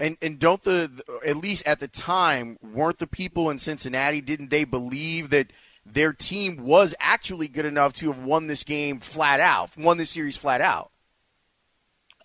And 0.00 0.16
and 0.20 0.38
don't 0.40 0.62
the 0.64 0.90
at 1.24 1.36
least 1.36 1.64
at 1.66 1.78
the 1.78 1.86
time 1.86 2.58
weren't 2.60 2.98
the 2.98 3.06
people 3.06 3.50
in 3.50 3.58
Cincinnati 3.58 4.20
didn't 4.20 4.50
they 4.50 4.64
believe 4.64 5.30
that 5.30 5.52
their 5.84 6.12
team 6.12 6.64
was 6.64 6.94
actually 7.00 7.48
good 7.48 7.66
enough 7.66 7.92
to 7.94 8.12
have 8.12 8.22
won 8.22 8.46
this 8.46 8.64
game 8.64 9.00
flat 9.00 9.40
out, 9.40 9.76
won 9.76 9.96
this 9.96 10.10
series 10.10 10.36
flat 10.36 10.60
out. 10.60 10.90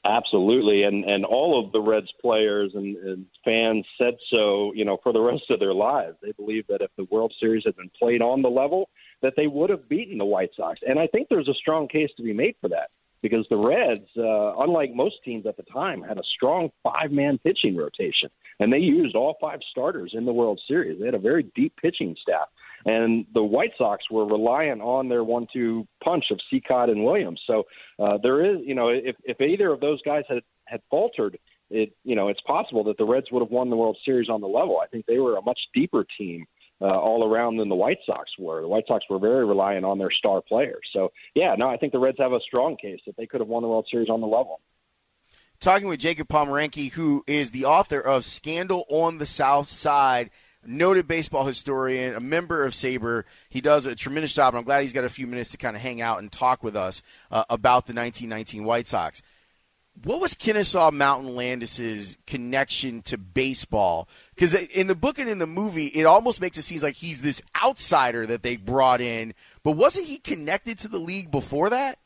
Absolutely, 0.06 0.84
and 0.84 1.04
and 1.04 1.26
all 1.26 1.64
of 1.64 1.74
the 1.74 1.82
Reds 1.82 2.12
players 2.22 2.72
and, 2.76 2.96
and 2.98 3.26
fans 3.44 3.86
said 3.98 4.14
so. 4.34 4.72
You 4.74 4.86
know, 4.86 4.98
for 5.04 5.12
the 5.12 5.20
rest 5.20 5.44
of 5.50 5.60
their 5.60 5.74
lives, 5.74 6.16
they 6.22 6.32
believe 6.32 6.66
that 6.68 6.82
if 6.82 6.92
the 6.98 7.04
World 7.06 7.34
Series 7.40 7.64
had 7.66 7.76
been 7.76 7.92
played 8.00 8.22
on 8.22 8.42
the 8.42 8.50
level, 8.50 8.90
that 9.22 9.34
they 9.36 9.48
would 9.48 9.70
have 9.70 9.90
beaten 9.90 10.18
the 10.18 10.26
White 10.26 10.52
Sox. 10.56 10.80
And 10.88 10.98
I 10.98 11.08
think 11.08 11.28
there's 11.28 11.50
a 11.50 11.54
strong 11.54 11.90
case 11.90 12.10
to 12.18 12.24
be 12.24 12.32
made 12.32 12.56
for 12.62 12.70
that 12.70 12.90
because 13.22 13.46
the 13.50 13.58
Reds, 13.58 14.08
uh, 14.18 14.56
unlike 14.60 14.94
most 14.94 15.16
teams 15.26 15.46
at 15.46 15.58
the 15.58 15.64
time, 15.64 16.02
had 16.04 16.18
a 16.18 16.24
strong 16.36 16.70
five-man 16.84 17.40
pitching 17.40 17.76
rotation, 17.76 18.30
and 18.60 18.72
they 18.72 18.78
used 18.78 19.16
all 19.16 19.36
five 19.42 19.60
starters 19.72 20.12
in 20.14 20.26
the 20.26 20.34
World 20.34 20.62
Series. 20.68 21.00
They 21.00 21.06
had 21.06 21.16
a 21.16 21.20
very 21.20 21.44
deep 21.56 21.74
pitching 21.82 22.16
staff. 22.22 22.48
And 22.88 23.26
the 23.34 23.44
White 23.44 23.74
Sox 23.78 24.04
were 24.10 24.26
reliant 24.26 24.82
on 24.82 25.10
their 25.10 25.24
one-two 25.24 25.86
punch 26.02 26.26
of 26.32 26.40
Cicotte 26.52 26.90
and 26.90 27.04
Williams. 27.04 27.42
So 27.46 27.64
uh, 28.00 28.18
there 28.24 28.46
is, 28.46 28.62
you 28.66 28.76
know, 28.76 28.88
if, 28.88 29.18
if 29.26 29.42
either 29.42 29.72
of 29.72 29.82
those 29.82 30.02
guys 30.04 30.24
had 30.30 30.42
had 30.66 30.82
faltered, 30.90 31.38
it 31.70 31.92
you 32.04 32.16
know 32.16 32.30
it's 32.30 32.42
possible 32.42 32.86
that 32.86 32.98
the 32.98 33.06
Reds 33.06 33.28
would 33.32 33.42
have 33.42 33.52
won 33.52 33.70
the 33.70 33.76
World 33.76 33.98
Series 34.06 34.30
on 34.30 34.42
the 34.42 34.48
level. 34.48 34.80
I 34.82 34.88
think 34.88 35.06
they 35.06 35.20
were 35.20 35.38
a 35.38 35.42
much 35.42 35.60
deeper 35.74 36.06
team 36.18 36.46
uh, 36.82 36.86
all 36.86 37.30
around 37.30 37.58
than 37.58 37.68
the 37.68 37.76
White 37.76 38.00
Sox 38.06 38.32
were. 38.40 38.62
The 38.62 38.68
White 38.68 38.86
Sox 38.88 39.04
were 39.10 39.20
very 39.20 39.46
reliant 39.46 39.86
on 39.86 39.98
their 39.98 40.12
star 40.12 40.42
players. 40.42 40.82
So 40.94 41.12
yeah, 41.36 41.56
no, 41.58 41.68
I 41.70 41.78
think 41.78 41.92
the 41.92 42.00
Reds 42.00 42.18
have 42.20 42.32
a 42.32 42.40
strong 42.40 42.78
case 42.78 43.00
that 43.06 43.18
they 43.18 43.26
could 43.26 43.42
have 43.42 43.50
won 43.50 43.64
the 43.64 43.70
World 43.70 43.88
Series 43.92 44.10
on 44.10 44.22
the 44.22 44.28
level. 44.28 44.62
Talking 45.60 45.88
with 45.88 46.00
Jacob 46.00 46.28
Pomrenke, 46.28 46.92
who 46.92 47.24
is 47.26 47.52
the 47.52 47.66
author 47.66 48.00
of 48.00 48.26
Scandal 48.26 48.86
on 48.90 49.18
the 49.18 49.26
South 49.26 49.68
Side 49.68 50.30
noted 50.66 51.08
baseball 51.08 51.46
historian, 51.46 52.16
a 52.16 52.20
member 52.20 52.66
of 52.66 52.74
SABR. 52.74 53.24
He 53.50 53.62
does 53.62 53.86
a 53.86 53.96
tremendous 53.96 54.34
job, 54.34 54.54
and 54.54 54.60
I'm 54.60 54.66
glad 54.66 54.82
he's 54.82 54.94
got 54.94 55.04
a 55.04 55.10
few 55.10 55.28
minutes 55.28 55.52
to 55.52 55.58
kind 55.58 55.76
of 55.76 55.82
hang 55.82 56.02
out 56.02 56.20
and 56.20 56.32
talk 56.32 56.64
with 56.64 56.76
us 56.76 57.04
uh, 57.32 57.46
about 57.50 57.86
the 57.86 57.94
1919 57.94 58.64
White 58.64 58.88
Sox. 58.88 59.22
What 60.04 60.22
was 60.22 60.36
Kenesaw 60.36 60.92
Mountain 60.92 61.36
Landis's 61.36 62.20
connection 62.28 63.02
to 63.04 63.18
baseball? 63.18 64.08
Because 64.36 64.54
in 64.54 64.86
the 64.86 64.96
book 64.96 65.18
and 65.18 65.28
in 65.28 65.40
the 65.40 65.48
movie, 65.48 65.88
it 65.88 66.06
almost 66.06 66.40
makes 66.40 66.58
it 66.58 66.64
seem 66.64 66.82
like 66.82 66.96
he's 66.96 67.22
this 67.22 67.42
outsider 67.64 68.28
that 68.28 68.44
they 68.44 68.58
brought 68.58 69.02
in. 69.02 69.34
But 69.64 69.72
wasn't 69.72 70.06
he 70.06 70.20
connected 70.20 70.78
to 70.80 70.88
the 70.88 71.00
league 71.00 71.32
before 71.32 71.72
that? 71.72 71.98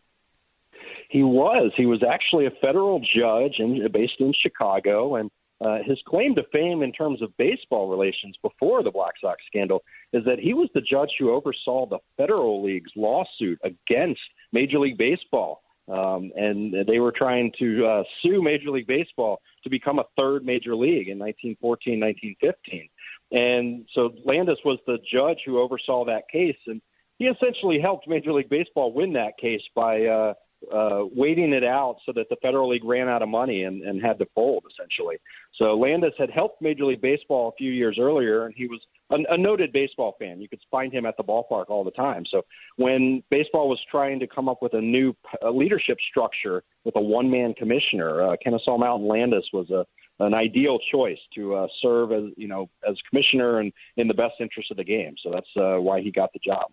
He 1.10 1.24
was. 1.24 1.74
He 1.76 1.86
was 1.86 2.02
actually 2.04 2.46
a 2.46 2.52
federal 2.64 3.02
judge 3.02 3.56
and 3.60 3.92
based 3.92 4.20
in 4.20 4.34
Chicago, 4.42 5.16
and 5.16 5.30
uh, 5.64 5.78
his 5.86 6.00
claim 6.08 6.34
to 6.36 6.44
fame 6.52 6.82
in 6.82 6.92
terms 6.92 7.22
of 7.22 7.36
baseball 7.38 7.88
relations 7.88 8.36
before 8.42 8.82
the 8.84 8.92
Black 8.92 9.14
Sox 9.22 9.42
scandal 9.46 9.84
is 10.12 10.26
that 10.26 10.40
he 10.40 10.54
was 10.54 10.70
the 10.74 10.82
judge 10.82 11.12
who 11.20 11.32
oversaw 11.32 11.86
the 11.86 12.00
Federal 12.18 12.64
League's 12.64 12.92
lawsuit 12.96 13.60
against 13.64 14.22
Major 14.52 14.80
League 14.80 14.98
Baseball. 14.98 15.62
Um, 15.88 16.32
and 16.36 16.74
they 16.88 17.00
were 17.00 17.12
trying 17.12 17.52
to 17.60 17.86
uh, 17.86 18.04
sue 18.22 18.42
Major 18.42 18.70
League 18.72 18.88
Baseball 18.88 19.42
to 19.64 19.70
become 19.70 20.00
a 20.00 20.06
third 20.18 20.46
major 20.46 20.76
league 20.76 21.10
in 21.10 21.20
1914, 21.20 22.00
1915. 22.00 22.90
And 23.32 23.86
so 23.94 24.14
Landis 24.26 24.60
was 24.64 24.80
the 24.88 25.00
judge 25.12 25.40
who 25.46 25.60
oversaw 25.60 26.06
that 26.06 26.30
case, 26.32 26.58
and 26.68 26.82
he 27.18 27.26
essentially 27.26 27.80
helped 27.80 28.08
Major 28.08 28.34
League 28.34 28.50
Baseball 28.50 28.94
win 28.94 29.14
that 29.14 29.38
case 29.38 29.62
by 29.76 30.06
uh, 30.06 30.34
uh, 30.74 31.06
waiting 31.14 31.54
it 31.54 31.64
out 31.64 31.98
so 32.06 32.12
that 32.14 32.30
the 32.30 32.36
Federal 32.42 32.70
League 32.70 32.84
ran 32.84 33.08
out 33.08 33.22
of 33.22 33.30
money 33.30 33.64
and, 33.64 33.82
and 33.84 34.02
had 34.02 34.20
to 34.20 34.26
fold, 34.36 34.64
essentially. 34.72 35.18
So 35.58 35.78
Landis 35.78 36.14
had 36.18 36.30
helped 36.30 36.62
Major 36.62 36.86
League 36.86 37.02
Baseball 37.02 37.50
a 37.50 37.56
few 37.58 37.72
years 37.72 37.98
earlier, 38.00 38.46
and 38.46 38.54
he 38.56 38.68
was 38.68 38.80
a, 39.10 39.18
a 39.34 39.38
noted 39.38 39.74
baseball 39.74 40.16
fan. 40.20 40.42
You 40.42 40.48
could 40.48 40.60
find 40.70 40.94
him 40.94 41.06
at 41.06 41.18
the 41.18 41.24
ballpark 41.24 41.66
all 41.70 41.84
the 41.84 41.92
time. 41.92 42.24
So 42.30 42.44
when 42.78 43.24
baseball 43.30 43.70
was 43.70 43.80
trying 43.90 44.20
to 44.20 44.28
come 44.28 44.48
up 44.48 44.62
with 44.62 44.74
a 44.74 44.82
new 44.82 45.16
uh, 45.44 45.50
leadership 45.52 45.98
structure 46.10 46.64
with 46.84 46.96
a 46.96 47.02
one-man 47.02 47.54
commissioner, 47.54 48.22
uh, 48.22 48.36
Kenesaw 48.46 48.80
Mountain 48.80 49.08
Landis 49.08 49.46
was 49.54 49.70
a 49.72 49.86
an 50.20 50.36
ideal 50.36 50.78
choice 50.92 51.18
to 51.34 51.56
uh, 51.56 51.68
serve 51.82 52.12
as 52.12 52.26
you 52.38 52.48
know 52.48 52.70
as 52.88 52.96
commissioner 53.10 53.60
and 53.60 53.74
in 53.98 54.08
the 54.08 54.14
best 54.14 54.36
interest 54.40 54.70
of 54.70 54.78
the 54.78 54.84
game. 54.84 55.16
So 55.24 55.32
that's 55.32 55.48
uh, 55.58 55.82
why 55.82 56.02
he 56.02 56.12
got 56.12 56.32
the 56.34 56.40
job. 56.46 56.72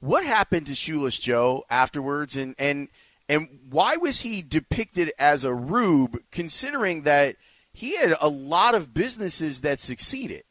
What 0.00 0.24
happened 0.24 0.66
to 0.66 0.74
Shoeless 0.74 1.18
Joe 1.18 1.64
afterwards, 1.70 2.36
and 2.36 2.54
and 2.58 2.88
and 3.28 3.60
why 3.68 3.96
was 3.96 4.20
he 4.20 4.42
depicted 4.42 5.12
as 5.18 5.44
a 5.44 5.54
rube, 5.54 6.18
considering 6.30 7.02
that 7.02 7.36
he 7.72 7.96
had 7.96 8.14
a 8.20 8.28
lot 8.28 8.74
of 8.74 8.94
businesses 8.94 9.62
that 9.62 9.80
succeeded? 9.80 10.44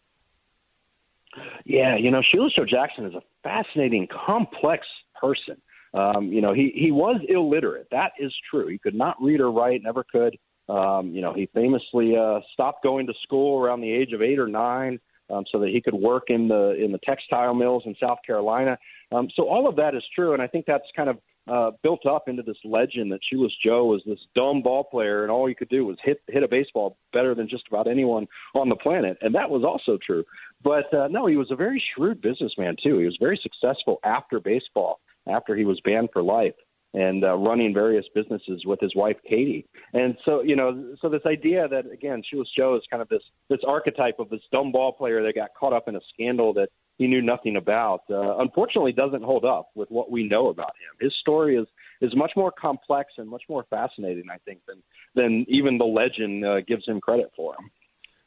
Yeah, 1.66 1.96
you 1.98 2.12
know, 2.12 2.22
Shoeless 2.22 2.54
Joe 2.58 2.66
Jackson 2.66 3.06
is 3.06 3.14
a 3.14 3.22
fascinating, 3.44 4.08
complex 4.26 4.86
person. 5.20 5.62
Um, 5.94 6.32
you 6.32 6.42
know, 6.42 6.54
he 6.54 6.74
he 6.76 6.92
was 6.92 7.22
illiterate. 7.30 7.88
That 7.92 8.12
is 8.20 8.34
true. 8.50 8.68
He 8.68 8.78
could 8.78 8.96
not 8.96 9.16
read 9.22 9.40
or 9.40 9.52
write, 9.52 9.82
never 9.84 10.04
could. 10.04 10.38
Um, 10.68 11.12
you 11.12 11.22
know, 11.22 11.34
he 11.34 11.48
famously 11.54 12.18
uh, 12.18 12.40
stopped 12.54 12.84
going 12.84 13.08
to 13.08 13.14
school 13.24 13.62
around 13.62 13.82
the 13.82 13.92
age 13.92 14.12
of 14.14 14.22
eight 14.22 14.40
or 14.40 14.48
nine 14.48 15.00
um, 15.30 15.44
so 15.52 15.60
that 15.60 15.70
he 15.70 15.82
could 15.82 15.94
work 15.94 16.26
in 16.28 16.48
the 16.48 16.76
in 16.84 16.92
the 16.92 17.00
textile 17.00 17.54
mills 17.54 17.84
in 17.86 17.96
South 18.02 18.20
Carolina. 18.26 18.78
Um, 19.12 19.28
so 19.36 19.48
all 19.48 19.68
of 19.68 19.76
that 19.78 19.96
is 19.96 20.04
true, 20.14 20.34
and 20.34 20.42
I 20.42 20.48
think 20.48 20.66
that's 20.66 20.86
kind 20.96 21.10
of 21.10 21.18
uh, 21.48 21.72
built 21.84 22.06
up 22.06 22.28
into 22.28 22.42
this 22.42 22.58
legend 22.64 23.12
that 23.12 23.20
Shoeless 23.30 23.54
Joe 23.64 23.86
was 23.86 24.02
this 24.06 24.20
dumb 24.36 24.64
ball 24.64 24.84
player, 24.84 25.24
and 25.24 25.32
all 25.32 25.48
he 25.48 25.54
could 25.54 25.70
do 25.70 25.86
was 25.86 25.98
hit 26.04 26.22
hit 26.28 26.44
a 26.44 26.48
baseball 26.48 26.98
better 27.14 27.36
than 27.36 27.48
just 27.48 27.64
about 27.68 27.88
anyone 27.88 28.28
on 28.56 28.70
the 28.70 28.76
planet, 28.76 29.18
and 29.22 29.34
that 29.36 29.50
was 29.50 29.64
also 29.64 29.98
true. 30.04 30.24
But 30.64 30.92
uh, 30.94 31.08
no, 31.10 31.28
he 31.28 31.38
was 31.38 31.52
a 31.52 31.56
very 31.56 31.84
shrewd 31.96 32.22
businessman 32.22 32.76
too. 32.82 33.00
He 33.00 33.06
was 33.06 33.18
very 33.20 33.40
successful 33.42 34.00
after 34.04 34.40
baseball, 34.40 35.00
after 35.28 35.56
he 35.56 35.66
was 35.66 35.80
banned 35.84 36.10
for 36.14 36.24
life 36.24 36.56
and 36.96 37.24
uh, 37.24 37.36
running 37.36 37.74
various 37.74 38.06
businesses 38.16 38.64
with 38.66 38.80
his 38.80 38.96
wife 38.96 39.18
Katie. 39.30 39.68
And 39.94 40.18
so, 40.24 40.42
you 40.42 40.56
know, 40.56 40.96
so 41.02 41.10
this 41.10 41.22
idea 41.26 41.68
that 41.68 41.92
again, 41.92 42.24
Shoeless 42.32 42.48
Joe 42.58 42.76
is 42.76 42.84
kind 42.90 43.02
of 43.02 43.10
this 43.10 43.22
this 43.50 43.60
archetype 43.68 44.20
of 44.20 44.30
this 44.30 44.42
dumb 44.52 44.72
ball 44.72 44.94
player 44.94 45.22
that 45.24 45.36
got 45.36 45.50
caught 45.60 45.74
up 45.74 45.88
in 45.88 45.96
a 45.96 46.02
scandal 46.14 46.54
that 46.54 46.70
he 46.98 47.08
knew 47.08 47.22
nothing 47.22 47.58
about. 47.58 48.04
Uh, 48.10 48.38
unfortunately, 48.38 48.94
doesn't 48.94 49.24
hold 49.24 49.44
up 49.44 49.70
with 49.76 49.92
what 49.92 50.10
we 50.10 50.28
know 50.28 50.48
about 50.48 50.70
him. 50.70 50.96
His 51.02 51.14
story 51.20 51.58
is 51.58 51.68
is 52.02 52.16
much 52.16 52.32
more 52.36 52.52
complex 52.52 53.14
and 53.18 53.30
much 53.30 53.44
more 53.50 53.66
fascinating, 53.70 54.26
I 54.32 54.38
think, 54.46 54.62
than 54.68 54.82
than 55.16 55.46
even 55.50 55.78
the 55.78 55.86
legend 55.86 56.46
uh, 56.46 56.62
gives 56.62 56.88
him 56.88 57.02
credit 57.02 57.32
for. 57.36 57.54
Him. 57.54 57.70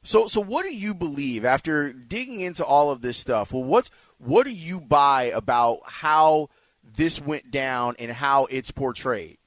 So, 0.02 0.26
so 0.26 0.40
what 0.40 0.64
do 0.64 0.74
you 0.74 0.94
believe 0.94 1.44
after 1.44 1.92
digging 1.92 2.40
into 2.40 2.64
all 2.64 2.90
of 2.90 3.00
this 3.00 3.16
stuff? 3.16 3.52
Well, 3.52 3.64
what's 3.64 3.90
what 4.18 4.44
do 4.44 4.52
you 4.52 4.80
buy 4.80 5.24
about 5.24 5.80
how 5.86 6.50
this 6.94 7.20
went 7.20 7.50
down 7.50 7.96
and 7.98 8.10
how 8.10 8.46
it's 8.46 8.70
portrayed? 8.70 9.38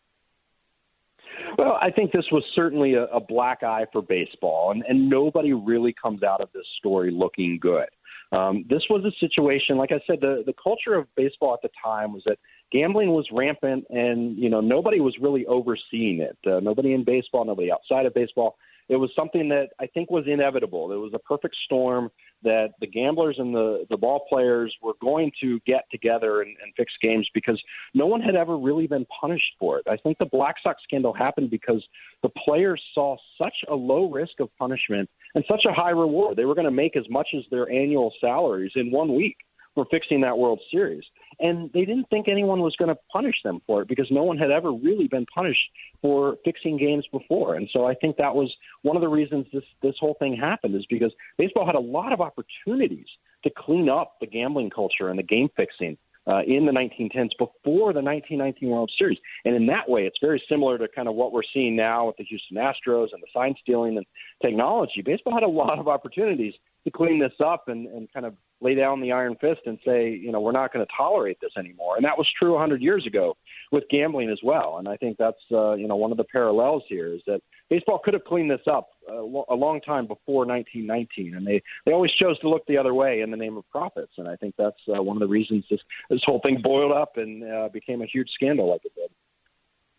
Well, 1.57 1.77
I 1.81 1.91
think 1.91 2.11
this 2.11 2.25
was 2.31 2.43
certainly 2.55 2.93
a, 2.93 3.03
a 3.05 3.19
black 3.19 3.63
eye 3.63 3.85
for 3.91 4.01
baseball, 4.01 4.71
and, 4.71 4.83
and 4.87 5.09
nobody 5.09 5.53
really 5.53 5.93
comes 5.93 6.23
out 6.23 6.41
of 6.41 6.49
this 6.53 6.65
story 6.77 7.11
looking 7.11 7.59
good. 7.59 7.87
Um, 8.31 8.65
this 8.69 8.83
was 8.89 9.03
a 9.03 9.11
situation, 9.19 9.77
like 9.77 9.91
I 9.91 9.99
said, 10.07 10.21
the, 10.21 10.43
the 10.45 10.53
culture 10.53 10.95
of 10.95 11.13
baseball 11.15 11.53
at 11.53 11.61
the 11.61 11.69
time 11.83 12.13
was 12.13 12.23
that 12.25 12.37
gambling 12.71 13.09
was 13.09 13.27
rampant, 13.31 13.85
and 13.89 14.37
you 14.37 14.49
know 14.49 14.61
nobody 14.61 15.01
was 15.01 15.15
really 15.19 15.45
overseeing 15.45 16.21
it. 16.21 16.37
Uh, 16.47 16.61
nobody 16.61 16.93
in 16.93 17.03
baseball, 17.03 17.43
nobody 17.43 17.71
outside 17.71 18.05
of 18.05 18.13
baseball 18.13 18.57
it 18.91 18.97
was 18.97 19.09
something 19.17 19.47
that 19.47 19.69
I 19.79 19.87
think 19.87 20.11
was 20.11 20.25
inevitable. 20.27 20.91
It 20.91 20.97
was 20.97 21.13
a 21.13 21.19
perfect 21.19 21.55
storm 21.63 22.11
that 22.43 22.71
the 22.81 22.87
gamblers 22.87 23.37
and 23.39 23.55
the, 23.55 23.85
the 23.89 23.95
ball 23.95 24.25
players 24.27 24.75
were 24.81 24.95
going 25.01 25.31
to 25.41 25.61
get 25.65 25.85
together 25.89 26.41
and, 26.41 26.49
and 26.61 26.73
fix 26.75 26.91
games 27.01 27.25
because 27.33 27.59
no 27.93 28.05
one 28.05 28.19
had 28.19 28.35
ever 28.35 28.57
really 28.57 28.87
been 28.87 29.05
punished 29.21 29.53
for 29.57 29.79
it. 29.79 29.85
I 29.89 29.95
think 29.95 30.17
the 30.17 30.25
Black 30.25 30.55
Sox 30.61 30.83
scandal 30.83 31.13
happened 31.13 31.49
because 31.49 31.81
the 32.21 32.29
players 32.45 32.83
saw 32.93 33.15
such 33.41 33.55
a 33.69 33.73
low 33.73 34.11
risk 34.11 34.41
of 34.41 34.49
punishment 34.59 35.09
and 35.35 35.45
such 35.49 35.63
a 35.69 35.71
high 35.71 35.91
reward. 35.91 36.35
They 36.35 36.43
were 36.43 36.55
going 36.55 36.65
to 36.65 36.71
make 36.71 36.97
as 36.97 37.05
much 37.09 37.29
as 37.33 37.43
their 37.49 37.71
annual 37.71 38.11
salaries 38.19 38.73
in 38.75 38.91
one 38.91 39.15
week 39.15 39.37
for 39.73 39.85
fixing 39.89 40.19
that 40.19 40.37
World 40.37 40.59
Series 40.69 41.03
and 41.41 41.71
they 41.73 41.85
didn't 41.85 42.09
think 42.09 42.27
anyone 42.27 42.61
was 42.61 42.75
going 42.77 42.89
to 42.89 42.97
punish 43.11 43.35
them 43.43 43.61
for 43.65 43.81
it 43.81 43.87
because 43.87 44.07
no 44.11 44.23
one 44.23 44.37
had 44.37 44.51
ever 44.51 44.71
really 44.71 45.07
been 45.07 45.25
punished 45.33 45.69
for 46.01 46.37
fixing 46.45 46.77
games 46.77 47.05
before. 47.11 47.55
And 47.55 47.67
so 47.73 47.85
I 47.85 47.95
think 47.95 48.17
that 48.17 48.35
was 48.35 48.53
one 48.83 48.95
of 48.95 49.01
the 49.01 49.09
reasons 49.09 49.47
this 49.51 49.63
this 49.81 49.95
whole 49.99 50.15
thing 50.19 50.35
happened 50.35 50.75
is 50.75 50.85
because 50.89 51.11
baseball 51.37 51.65
had 51.65 51.75
a 51.75 51.79
lot 51.79 52.13
of 52.13 52.21
opportunities 52.21 53.07
to 53.43 53.51
clean 53.57 53.89
up 53.89 54.15
the 54.21 54.27
gambling 54.27 54.69
culture 54.69 55.09
and 55.09 55.17
the 55.17 55.23
game 55.23 55.49
fixing 55.55 55.97
uh, 56.27 56.41
in 56.45 56.65
the 56.65 56.71
1910s 56.71 57.31
before 57.37 57.93
the 57.93 58.01
1919 58.01 58.69
World 58.69 58.91
Series. 58.97 59.17
And 59.45 59.55
in 59.55 59.65
that 59.67 59.89
way, 59.89 60.05
it's 60.05 60.19
very 60.21 60.41
similar 60.47 60.77
to 60.77 60.87
kind 60.87 61.07
of 61.07 61.15
what 61.15 61.31
we're 61.31 61.41
seeing 61.53 61.75
now 61.75 62.07
with 62.07 62.17
the 62.17 62.23
Houston 62.25 62.57
Astros 62.57 63.07
and 63.13 63.21
the 63.21 63.27
sign 63.33 63.55
stealing 63.61 63.97
and 63.97 64.05
technology. 64.41 65.01
Baseball 65.03 65.33
had 65.33 65.43
a 65.43 65.47
lot 65.47 65.79
of 65.79 65.87
opportunities 65.87 66.53
to 66.83 66.91
clean 66.91 67.19
this 67.19 67.31
up 67.43 67.67
and, 67.67 67.87
and 67.87 68.11
kind 68.13 68.25
of 68.25 68.33
lay 68.61 68.75
down 68.75 69.01
the 69.01 69.11
iron 69.11 69.35
fist 69.41 69.61
and 69.65 69.79
say, 69.85 70.09
you 70.09 70.31
know, 70.31 70.39
we're 70.39 70.51
not 70.51 70.71
going 70.71 70.85
to 70.85 70.91
tolerate 70.95 71.37
this 71.41 71.51
anymore. 71.57 71.95
And 71.95 72.05
that 72.05 72.17
was 72.17 72.27
true 72.37 72.51
100 72.51 72.81
years 72.81 73.05
ago 73.07 73.35
with 73.71 73.83
gambling 73.89 74.29
as 74.29 74.39
well. 74.43 74.77
And 74.77 74.87
I 74.87 74.97
think 74.97 75.17
that's, 75.17 75.41
uh, 75.51 75.73
you 75.73 75.87
know, 75.87 75.95
one 75.95 76.11
of 76.11 76.17
the 76.17 76.23
parallels 76.23 76.83
here 76.87 77.07
is 77.07 77.21
that 77.25 77.41
baseball 77.69 77.99
could 78.03 78.13
have 78.13 78.23
cleaned 78.23 78.51
this 78.51 78.61
up 78.69 78.89
a, 79.09 79.13
a 79.13 79.55
long 79.55 79.81
time 79.81 80.05
before 80.05 80.45
1919, 80.45 81.35
and 81.35 81.45
they 81.45 81.61
they 81.85 81.91
always 81.91 82.11
chose 82.11 82.37
to 82.39 82.49
look 82.49 82.63
the 82.67 82.77
other 82.77 82.93
way 82.93 83.21
in 83.21 83.31
the 83.31 83.37
name 83.37 83.57
of 83.57 83.67
profits. 83.71 84.13
And 84.17 84.27
I 84.27 84.35
think 84.35 84.55
that's 84.57 84.81
uh, 84.95 85.01
one 85.01 85.17
of 85.17 85.21
the 85.21 85.27
reasons 85.27 85.65
this 85.69 85.79
this 86.09 86.21
whole 86.25 86.41
thing 86.45 86.61
boiled 86.63 86.91
up 86.91 87.17
and 87.17 87.43
uh, 87.43 87.69
became 87.73 88.01
a 88.01 88.05
huge 88.05 88.29
scandal 88.35 88.69
like 88.69 88.85
it 88.85 88.93
did 88.95 89.09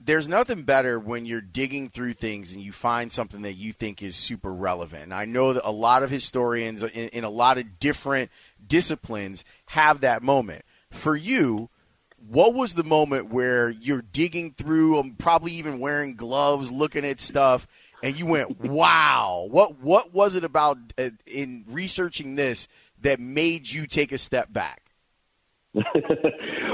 there's 0.04 0.28
nothing 0.28 0.62
better 0.62 0.98
when 0.98 1.26
you're 1.26 1.40
digging 1.40 1.88
through 1.88 2.14
things 2.14 2.52
and 2.52 2.62
you 2.62 2.72
find 2.72 3.12
something 3.12 3.42
that 3.42 3.54
you 3.54 3.72
think 3.72 4.02
is 4.02 4.16
super 4.16 4.52
relevant. 4.52 5.04
And 5.04 5.14
I 5.14 5.24
know 5.24 5.52
that 5.52 5.68
a 5.68 5.72
lot 5.72 6.02
of 6.02 6.10
historians 6.10 6.82
in, 6.82 7.08
in, 7.08 7.24
a 7.24 7.30
lot 7.30 7.58
of 7.58 7.78
different 7.78 8.30
disciplines 8.66 9.44
have 9.66 10.00
that 10.00 10.22
moment. 10.22 10.64
For 10.90 11.14
you, 11.14 11.68
what 12.28 12.54
was 12.54 12.74
the 12.74 12.84
moment 12.84 13.32
where 13.32 13.70
you're 13.70 14.02
digging 14.02 14.52
through, 14.52 14.98
um, 14.98 15.14
probably 15.18 15.52
even 15.52 15.78
wearing 15.80 16.14
gloves, 16.14 16.70
looking 16.70 17.04
at 17.04 17.20
stuff, 17.20 17.66
and 18.02 18.18
you 18.18 18.26
went, 18.26 18.60
"Wow! 18.64 19.46
What 19.50 19.80
what 19.80 20.12
was 20.12 20.34
it 20.34 20.44
about 20.44 20.78
uh, 20.98 21.10
in 21.26 21.64
researching 21.68 22.34
this 22.34 22.68
that 23.00 23.20
made 23.20 23.70
you 23.70 23.86
take 23.86 24.12
a 24.12 24.18
step 24.18 24.52
back?" 24.52 24.82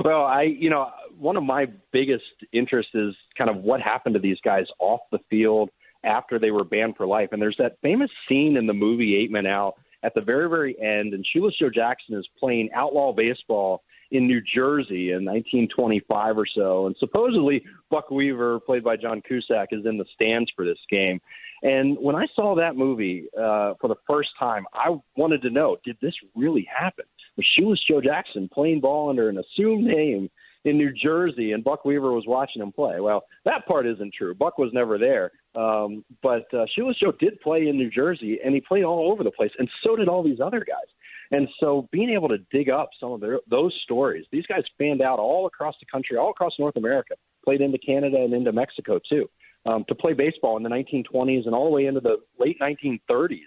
well, 0.04 0.24
I 0.24 0.42
you 0.42 0.70
know 0.70 0.90
one 1.18 1.37
of 1.37 1.42
my 1.42 1.66
biggest 1.92 2.24
interests 2.52 2.92
is 2.94 3.14
kind 3.37 3.50
of 3.50 3.57
what 3.57 3.81
happened 3.81 4.14
to 4.14 4.20
these 4.20 4.38
guys 4.44 4.66
off 4.78 5.00
the 5.11 5.18
field 5.31 5.70
after 6.04 6.38
they 6.38 6.50
were 6.50 6.64
banned 6.64 6.96
for 6.96 7.07
life. 7.07 7.31
And 7.33 7.42
there's 7.42 7.57
that 7.59 7.78
famous 7.83 8.11
scene 8.28 8.57
in 8.57 8.66
the 8.66 8.72
movie 8.72 9.16
Eight 9.16 9.31
Men 9.31 9.46
Out 9.46 9.74
at 10.02 10.14
the 10.14 10.22
very 10.22 10.48
very 10.48 10.76
end, 10.81 11.12
and 11.12 11.26
Shoeless 11.26 11.54
Joe 11.59 11.70
Jackson 11.70 12.16
is 12.16 12.26
playing 12.38 12.70
outlaw 12.74 13.12
baseball 13.12 13.83
in 14.11 14.26
New 14.26 14.40
Jersey 14.40 15.11
in 15.11 15.24
1925 15.24 16.38
or 16.38 16.46
so. 16.46 16.87
And 16.87 16.96
supposedly 16.98 17.62
Buck 17.90 18.11
Weaver, 18.11 18.61
played 18.61 18.85
by 18.85 18.96
John 18.96 19.20
Cusack, 19.20 19.68
is 19.72 19.85
in 19.85 19.98
the 19.98 20.07
stands 20.14 20.50
for 20.57 20.64
this 20.64 20.78
game. 20.90 21.20
And 21.62 21.98
when 21.98 22.14
I 22.14 22.26
saw 22.35 22.54
that 22.54 22.76
movie 22.76 23.26
uh, 23.37 23.74
for 23.81 23.88
the 23.88 23.96
first 24.07 24.31
time, 24.38 24.64
I 24.72 24.96
wanted 25.16 25.42
to 25.42 25.50
know: 25.50 25.76
Did 25.85 25.96
this 26.00 26.14
really 26.37 26.66
happen? 26.72 27.04
Was 27.37 27.46
Shoeless 27.59 27.81
Joe 27.88 28.00
Jackson 28.00 28.48
playing 28.52 28.81
ball 28.81 29.11
under 29.11 29.28
an 29.28 29.38
assumed 29.38 29.85
name 29.85 30.31
in 30.64 30.76
New 30.76 30.92
Jersey, 30.92 31.52
and 31.52 31.62
Buck 31.62 31.84
Weaver 31.84 32.12
was 32.12 32.24
watching 32.26 32.62
him 32.62 32.72
play? 32.72 33.00
Well, 33.00 33.24
that 33.44 33.66
part 33.66 33.86
isn't 33.86 34.14
true. 34.14 34.34
Buck 34.34 34.58
was 34.58 34.70
never 34.72 34.98
there, 34.98 35.30
um, 35.54 36.04
but 36.22 36.52
uh, 36.52 36.66
Shoeless 36.74 36.98
Joe 37.00 37.12
did 37.18 37.40
play 37.40 37.68
in 37.68 37.76
New 37.76 37.90
Jersey, 37.90 38.38
and 38.44 38.54
he 38.54 38.60
played 38.60 38.84
all 38.84 39.10
over 39.12 39.24
the 39.24 39.30
place, 39.30 39.52
and 39.58 39.68
so 39.84 39.96
did 39.96 40.08
all 40.08 40.22
these 40.22 40.40
other 40.40 40.60
guys. 40.60 40.88
And 41.30 41.48
so 41.60 41.88
being 41.92 42.10
able 42.10 42.28
to 42.28 42.38
dig 42.50 42.70
up 42.70 42.90
some 42.98 43.12
of 43.12 43.20
their, 43.20 43.40
those 43.50 43.74
stories, 43.84 44.24
these 44.32 44.46
guys 44.46 44.62
fanned 44.78 45.02
out 45.02 45.18
all 45.18 45.46
across 45.46 45.74
the 45.80 45.86
country, 45.86 46.16
all 46.16 46.30
across 46.30 46.52
North 46.58 46.76
America, 46.76 47.14
played 47.44 47.60
into 47.60 47.78
Canada 47.78 48.16
and 48.16 48.32
into 48.32 48.52
Mexico 48.52 48.98
too, 49.08 49.28
um, 49.66 49.84
to 49.88 49.94
play 49.94 50.14
baseball 50.14 50.56
in 50.56 50.62
the 50.62 50.70
1920s 50.70 51.44
and 51.44 51.54
all 51.54 51.66
the 51.66 51.70
way 51.70 51.86
into 51.86 52.00
the 52.00 52.16
late 52.38 52.58
1930s. 52.60 53.40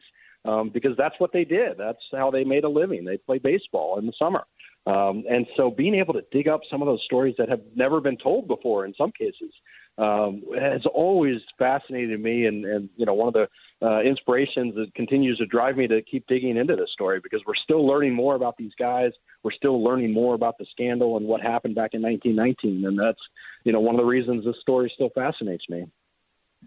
Um, 0.43 0.69
because 0.69 0.97
that's 0.97 1.13
what 1.19 1.31
they 1.31 1.43
did. 1.43 1.77
That's 1.77 2.01
how 2.11 2.31
they 2.31 2.43
made 2.43 2.63
a 2.63 2.69
living. 2.69 3.05
They 3.05 3.17
played 3.17 3.43
baseball 3.43 3.99
in 3.99 4.07
the 4.07 4.13
summer. 4.17 4.43
Um, 4.87 5.23
and 5.29 5.45
so 5.57 5.69
being 5.69 5.93
able 5.93 6.15
to 6.15 6.23
dig 6.31 6.47
up 6.47 6.61
some 6.69 6.81
of 6.81 6.87
those 6.87 7.03
stories 7.05 7.35
that 7.37 7.49
have 7.49 7.61
never 7.75 8.01
been 8.01 8.17
told 8.17 8.47
before 8.47 8.85
in 8.85 8.95
some 8.97 9.11
cases 9.11 9.53
um, 9.99 10.41
has 10.59 10.81
always 10.91 11.39
fascinated 11.59 12.19
me 12.19 12.45
and, 12.45 12.65
and 12.65 12.89
you 12.95 13.05
know 13.05 13.13
one 13.13 13.27
of 13.27 13.33
the 13.35 13.47
uh, 13.85 14.01
inspirations 14.01 14.73
that 14.73 14.91
continues 14.95 15.37
to 15.37 15.45
drive 15.45 15.77
me 15.77 15.87
to 15.87 16.01
keep 16.01 16.25
digging 16.27 16.57
into 16.57 16.75
this 16.75 16.89
story 16.93 17.19
because 17.21 17.41
we're 17.45 17.53
still 17.63 17.85
learning 17.85 18.15
more 18.15 18.33
about 18.33 18.57
these 18.57 18.71
guys 18.79 19.11
we're 19.43 19.51
still 19.51 19.83
learning 19.83 20.11
more 20.11 20.33
about 20.33 20.57
the 20.57 20.65
scandal 20.71 21.17
and 21.17 21.27
what 21.27 21.41
happened 21.41 21.75
back 21.75 21.91
in 21.93 22.01
1919 22.01 22.87
and 22.87 22.97
that's 22.97 23.21
you 23.63 23.71
know 23.71 23.79
one 23.79 23.93
of 23.93 23.99
the 23.99 24.05
reasons 24.05 24.43
this 24.43 24.55
story 24.61 24.91
still 24.95 25.09
fascinates 25.13 25.65
me 25.69 25.85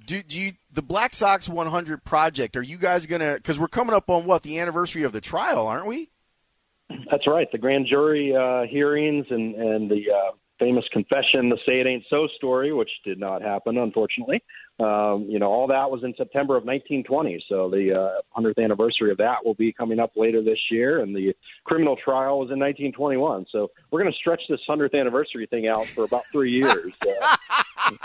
do, 0.07 0.22
do 0.22 0.40
you 0.40 0.53
the 0.72 0.83
Black 0.83 1.14
Sox 1.14 1.48
100 1.48 2.05
project? 2.05 2.57
Are 2.57 2.62
you 2.62 2.79
guys 2.79 3.07
gonna? 3.07 3.35
Because 3.35 3.61
we're 3.61 3.68
coming 3.68 3.94
up 3.94 4.11
on 4.11 4.24
what 4.24 4.42
the 4.42 4.59
anniversary 4.59 5.05
of 5.05 5.12
the 5.12 5.20
trial, 5.20 5.68
aren't 5.68 5.87
we? 5.87 6.11
That's 7.11 7.27
right. 7.27 7.51
The 7.51 7.59
grand 7.59 7.87
jury 7.88 8.35
uh, 8.35 8.66
hearings 8.70 9.27
and 9.31 9.55
and 9.55 9.90
the 9.90 10.05
uh, 10.11 10.33
famous 10.59 10.85
confession, 10.92 11.49
the 11.49 11.59
"Say 11.68 11.81
It 11.81 11.87
Ain't 11.87 12.05
So" 12.11 12.29
story, 12.37 12.73
which 12.73 12.90
did 13.05 13.18
not 13.18 13.42
happen, 13.42 13.79
unfortunately. 13.79 14.42
Um, 14.81 15.27
you 15.29 15.38
know, 15.38 15.47
all 15.47 15.68
that 15.68 15.90
was 15.90 16.03
in 16.03 16.14
September 16.16 16.57
of 16.57 16.64
1920. 16.64 17.44
So 17.49 17.70
the 17.70 17.94
uh, 17.94 18.40
100th 18.40 18.62
anniversary 18.62 19.12
of 19.12 19.18
that 19.18 19.44
will 19.44 19.55
be 19.55 19.73
coming 19.73 20.01
up 20.01 20.12
later 20.16 20.42
this 20.42 20.59
year, 20.70 21.01
and 21.01 21.14
the 21.14 21.33
criminal 21.64 21.97
trial 21.97 22.40
was 22.40 22.51
in 22.51 22.59
1921. 22.59 23.47
So 23.53 23.70
we're 23.90 24.01
going 24.01 24.12
to 24.12 24.18
stretch 24.18 24.42
this 24.49 24.61
100th 24.68 24.99
anniversary 24.99 25.47
thing 25.47 25.68
out 25.68 25.87
for 25.87 26.05
about 26.05 26.25
three 26.33 26.53
years. 26.53 26.92
Uh, 27.07 27.37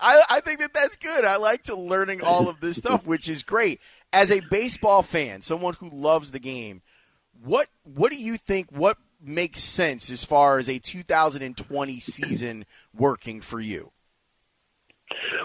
I, 0.00 0.22
I 0.30 0.40
think 0.40 0.60
that 0.60 0.72
that's 0.72 0.96
good. 0.96 1.24
I 1.24 1.36
like 1.36 1.64
to 1.64 1.74
learning 1.74 2.22
all 2.22 2.48
of 2.48 2.60
this 2.60 2.76
stuff, 2.76 3.06
which 3.06 3.28
is 3.28 3.42
great. 3.42 3.80
As 4.12 4.32
a 4.32 4.40
baseball 4.50 5.02
fan, 5.02 5.42
someone 5.42 5.74
who 5.74 5.90
loves 5.90 6.32
the 6.32 6.40
game, 6.40 6.80
what 7.42 7.68
what 7.84 8.10
do 8.12 8.16
you 8.22 8.36
think? 8.36 8.70
What 8.70 8.98
makes 9.22 9.60
sense 9.60 10.10
as 10.10 10.24
far 10.24 10.58
as 10.58 10.68
a 10.68 10.78
2020 10.78 12.00
season 12.00 12.64
working 12.94 13.40
for 13.40 13.60
you? 13.60 13.92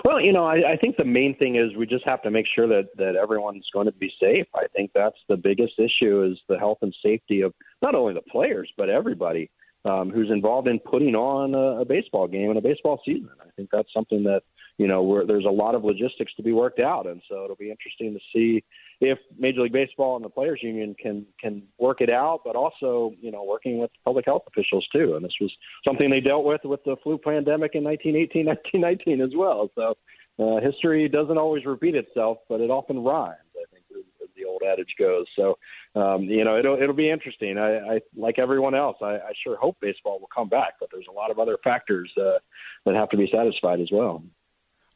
Well, 0.04 0.22
you 0.22 0.32
know, 0.32 0.46
I, 0.46 0.62
I 0.68 0.78
think 0.78 0.98
the 0.98 1.06
main 1.06 1.36
thing 1.36 1.56
is 1.56 1.76
we 1.76 1.86
just 1.88 2.06
have 2.06 2.22
to 2.24 2.32
make 2.32 2.46
sure 2.54 2.68
that 2.68 2.90
that 2.98 3.16
everyone's 3.16 3.68
going 3.74 3.88
to 3.88 3.92
be 3.92 4.12
safe. 4.24 4.46
I 4.56 4.68
think 4.76 4.92
that's 4.94 5.18
the 5.28 5.38
biggest 5.38 5.74
issue 5.80 6.24
is 6.24 6.38
the 6.48 6.60
health 6.60 6.80
and 6.82 6.96
safety 7.04 7.42
of 7.42 7.54
not 7.82 7.96
only 7.96 8.14
the 8.14 8.22
players 8.22 8.72
but 8.78 8.90
everybody. 8.90 9.50
um, 9.86 10.10
who's 10.10 10.32
involved 10.32 10.68
in 10.68 10.80
putting 10.80 11.16
on 11.16 11.54
a, 11.54 11.82
a 11.82 11.86
baseball 11.86 12.28
game 12.28 12.50
and 12.50 12.58
a 12.58 12.62
baseball 12.62 13.02
season. 13.06 13.30
I 13.40 13.50
think 13.56 13.70
that's 13.72 13.94
something 13.94 14.24
that 14.24 14.42
you 14.78 14.88
know 14.88 15.04
where 15.04 15.26
there's 15.26 15.46
a 15.46 15.50
lot 15.50 15.76
of 15.76 15.84
logistics 15.84 16.34
to 16.36 16.44
be 16.44 16.52
worked 16.52 16.80
out, 16.80 17.06
and 17.08 17.22
so 17.30 17.44
it'll 17.44 17.56
be 17.56 17.72
interesting 17.72 18.14
to 18.14 18.20
see 18.34 18.64
if 19.02 19.18
Major 19.38 19.62
League 19.62 19.74
Baseball 19.74 20.16
and 20.16 20.24
the 20.24 20.30
Players 20.30 20.60
Union 20.62 20.96
can 21.02 21.26
can 21.40 21.64
work 21.80 22.02
it 22.02 22.10
out, 22.10 22.42
but 22.46 22.56
also 22.56 23.14
you 23.20 23.32
know 23.32 23.44
working 23.44 23.80
with 23.80 23.92
public 24.04 24.26
health 24.26 24.44
officials 24.48 24.88
too. 24.92 25.16
And 25.16 25.24
this 25.24 25.36
was 25.42 25.52
something 25.86 26.10
they 26.10 26.22
dealt 26.22 26.46
with 26.46 26.62
with 26.64 26.84
the 26.84 26.96
flu 27.04 27.18
pandemic 27.18 27.76
in 27.76 27.84
1918, 27.84 28.46
1919 28.46 29.22
as 29.26 29.32
well. 29.36 29.70
So 29.76 29.96
uh, 30.40 30.62
history 30.62 31.08
doesn't 31.08 31.38
always 31.38 31.66
repeat 31.66 31.96
itself, 31.96 32.40
but 32.50 32.62
it 32.62 32.70
often 32.70 33.04
rhymes. 33.04 33.38
I 33.56 33.66
think 33.72 33.86
as 34.22 34.30
the 34.36 34.46
old 34.46 34.62
adage 34.68 34.96
goes. 34.98 35.26
So 35.36 35.58
um, 35.96 36.24
you 36.24 36.44
know 36.44 36.58
it'll 36.58 36.82
it'll 36.82 36.96
be 36.96 37.10
interesting. 37.10 37.58
I, 37.58 37.96
I 37.96 38.00
like 38.16 38.40
everyone 38.40 38.76
else. 38.76 38.98
I, 39.02 39.16
I 39.16 39.34
sure 39.44 39.58
hope 39.58 39.78
baseball 39.82 40.20
will 40.20 40.30
come 40.34 40.50
back, 40.50 40.74
but 40.80 40.90
there's 40.92 41.08
a 41.10 41.14
lot 41.14 41.32
of 41.32 41.40
other 41.40 41.58
factors 41.64 42.12
uh, 42.18 42.40
that 42.86 42.96
have 42.96 43.10
to 43.10 43.18
be 43.18 43.30
satisfied 43.32 43.80
as 43.80 43.90
well. 43.92 44.24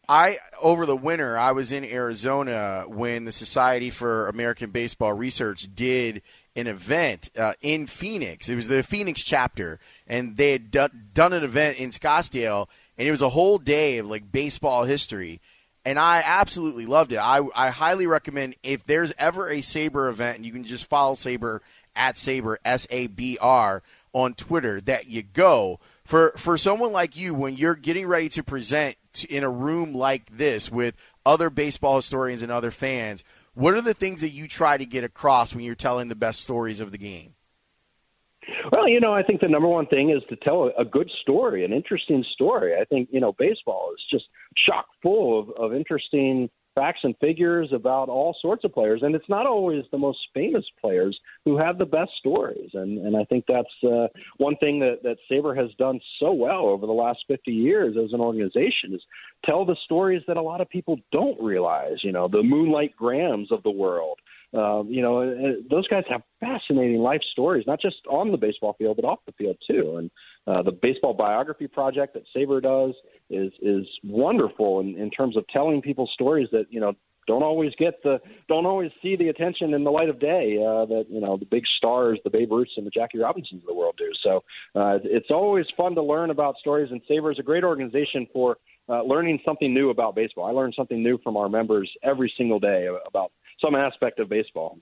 I 0.10 0.40
over 0.60 0.88
the 0.88 0.96
winter 0.96 1.38
I 1.38 1.52
was 1.52 1.72
in 1.72 1.86
Arizona 1.86 2.86
when 2.88 3.26
the 3.26 3.32
Society 3.32 3.92
for 3.92 4.28
American 4.28 4.72
Baseball 4.72 5.14
Research 5.14 5.68
did 5.76 6.24
an 6.56 6.66
event 6.66 7.30
uh, 7.38 7.54
in 7.62 7.86
Phoenix. 7.86 8.50
It 8.50 8.56
was 8.56 8.68
the 8.68 8.82
Phoenix 8.82 9.24
chapter, 9.24 9.80
and 10.08 10.36
they 10.36 10.54
had 10.54 10.72
do- 10.72 10.90
done 11.14 11.32
an 11.32 11.44
event 11.44 11.78
in 11.78 11.92
Scottsdale, 11.92 12.68
and 12.98 13.08
it 13.08 13.12
was 13.12 13.22
a 13.22 13.30
whole 13.30 13.60
day 13.60 14.00
of 14.00 14.08
like 14.08 14.32
baseball 14.32 14.84
history. 14.84 15.40
And 15.86 16.00
I 16.00 16.24
absolutely 16.26 16.88
loved 16.88 17.14
it. 17.14 17.18
I, 17.18 17.42
I 17.56 17.70
highly 17.70 18.06
recommend 18.06 18.56
if 18.64 18.86
there's 18.86 19.14
ever 19.18 19.48
a 19.48 19.60
SABR 19.60 20.10
event, 20.10 20.38
and 20.38 20.46
you 20.46 20.52
can 20.52 20.64
just 20.64 20.90
follow 20.90 21.14
SABR 21.14 21.60
at 21.96 22.16
SABR 22.16 22.58
S 22.66 22.88
A 22.90 23.08
B 23.08 23.38
R 23.40 23.84
on 24.12 24.34
Twitter, 24.34 24.82
that 24.82 25.08
you 25.08 25.22
go 25.22 25.80
for 26.04 26.34
for 26.36 26.58
someone 26.58 26.92
like 26.92 27.16
you 27.16 27.36
when 27.36 27.56
you're 27.56 27.76
getting 27.76 28.08
ready 28.08 28.28
to 28.30 28.44
present 28.44 28.98
in 29.30 29.44
a 29.44 29.50
room 29.50 29.94
like 29.94 30.38
this 30.38 30.72
with 30.72 30.96
other 31.26 31.50
baseball 31.50 31.98
historians 31.98 32.42
and 32.42 32.52
other 32.52 32.72
fans, 32.72 33.24
what 33.54 33.74
are 33.74 33.82
the 33.82 33.94
things 33.94 34.22
that 34.22 34.30
you 34.30 34.48
try 34.48 34.78
to 34.78 34.86
get 34.86 35.04
across 35.04 35.54
when 35.54 35.64
you're 35.64 35.76
telling 35.76 36.08
the 36.08 36.16
best 36.16 36.42
stories 36.42 36.80
of 36.80 36.92
the 36.92 36.98
game? 36.98 37.36
Well, 38.72 38.88
you 38.88 39.00
know, 39.00 39.14
I 39.14 39.24
think 39.24 39.42
the 39.42 39.48
number 39.48 39.68
one 39.68 39.88
thing 39.88 40.10
is 40.10 40.24
to 40.30 40.36
tell 40.36 40.72
a 40.78 40.86
good 40.86 41.10
story, 41.22 41.66
an 41.66 41.74
interesting 41.74 42.24
story. 42.34 42.76
I 42.80 42.86
think, 42.86 43.10
you 43.12 43.20
know, 43.20 43.34
baseball 43.34 43.92
is 43.94 44.04
just 44.12 44.26
chock 44.56 44.86
full 45.02 45.40
of, 45.40 45.50
of 45.52 45.74
interesting 45.74 46.50
facts 46.76 47.02
and 47.04 47.16
figures 47.20 47.70
about 47.74 48.10
all 48.10 48.36
sorts 48.42 48.64
of 48.64 48.74
players, 48.74 49.02
and 49.04 49.16
it's 49.16 49.30
not 49.30 49.46
always 49.46 49.84
the 49.92 49.98
most 49.98 50.20
famous 50.34 50.66
players 50.80 51.18
who 51.46 51.58
have 51.58 51.78
the 51.78 51.86
best 51.86 52.12
stories. 52.20 52.70
And 52.74 53.06
and 53.06 53.16
I 53.16 53.26
think 53.26 53.46
that's 53.48 53.68
uh, 53.84 54.08
one 54.38 54.56
thing 54.58 54.80
that 54.80 55.04
that 55.04 55.18
SABR 55.30 55.58
has 55.58 55.70
done 55.78 56.00
so 56.20 56.32
well 56.32 56.66
over 56.66 56.86
the 56.86 56.94
last 56.94 57.20
50 57.28 57.52
years 57.52 57.96
as 57.98 58.14
an 58.14 58.22
organization 58.22 58.94
is 58.94 59.02
tell 59.46 59.66
the 59.66 59.78
stories 59.86 60.24
that 60.28 60.38
a 60.38 60.42
lot 60.42 60.62
of 60.62 60.70
people 60.70 60.98
don't 61.12 61.42
realize. 61.42 61.98
You 62.04 62.12
know, 62.12 62.28
the 62.28 62.44
Moonlight 62.44 62.96
Grahams 62.98 63.52
of 63.52 63.64
the 63.64 63.72
world. 63.72 64.20
Um, 64.54 64.88
you 64.90 65.02
know, 65.02 65.56
those 65.70 65.88
guys 65.88 66.04
have 66.10 66.22
fascinating 66.40 67.00
life 67.00 67.22
stories, 67.32 67.66
not 67.68 67.80
just 67.80 67.98
on 68.10 68.32
the 68.32 68.38
baseball 68.38 68.74
field, 68.80 68.96
but 68.96 69.06
off 69.06 69.20
the 69.26 69.32
field 69.34 69.58
too. 69.70 69.98
And 69.98 70.12
uh, 70.48 70.64
the 70.64 70.72
baseball 70.72 71.14
biography 71.14 71.68
project 71.68 72.16
that 72.16 72.24
SABR 72.36 72.64
does 72.64 72.96
is 73.30 73.52
is 73.62 73.86
wonderful 74.04 74.80
in, 74.80 74.98
in 74.98 75.12
terms 75.12 75.38
of 75.38 75.48
telling 75.50 75.82
people 75.82 76.10
stories 76.14 76.48
that 76.52 76.66
you 76.72 76.80
know 76.80 76.94
don't 77.28 77.44
always 77.44 77.72
get 77.78 78.02
the 78.02 78.20
don't 78.48 78.66
always 78.66 78.90
see 79.04 79.16
the 79.16 79.28
attention 79.28 79.76
in 79.76 79.84
the 79.84 79.92
light 79.92 80.10
of 80.10 80.20
day 80.20 80.58
uh, 80.58 80.86
that 80.86 81.06
you 81.10 81.22
know 81.22 81.38
the 81.38 81.46
big 81.46 81.64
stars, 81.78 82.20
the 82.24 82.32
Babe 82.32 82.52
Ruths 82.52 82.72
and 82.76 82.88
the 82.88 82.92
Jackie 82.92 83.20
Robinsons 83.20 83.62
of 83.62 83.68
the 83.68 83.74
world 83.76 83.96
do. 84.00 84.10
So 84.24 84.44
uh, 84.74 84.98
it's 85.04 85.30
always 85.32 85.68
fun 85.78 85.94
to 85.94 86.02
learn 86.02 86.32
about 86.32 86.58
stories, 86.58 86.90
and 86.92 87.02
SABR 87.08 87.34
is 87.34 87.40
a 87.40 87.44
great 87.44 87.64
organization 87.64 88.26
for 88.34 88.58
uh, 88.90 89.04
learning 89.04 89.40
something 89.48 89.72
new 89.72 89.92
about 89.92 90.16
baseball. 90.16 90.46
I 90.46 90.52
learn 90.52 90.74
something 90.76 91.04
new 91.04 91.20
from 91.20 91.38
our 91.38 91.48
members 91.50 91.90
every 92.02 92.34
single 92.36 92.60
day 92.60 92.88
about 93.06 93.32
some 93.62 93.76
aspect 93.76 94.20
of 94.20 94.30
baseball. 94.30 94.80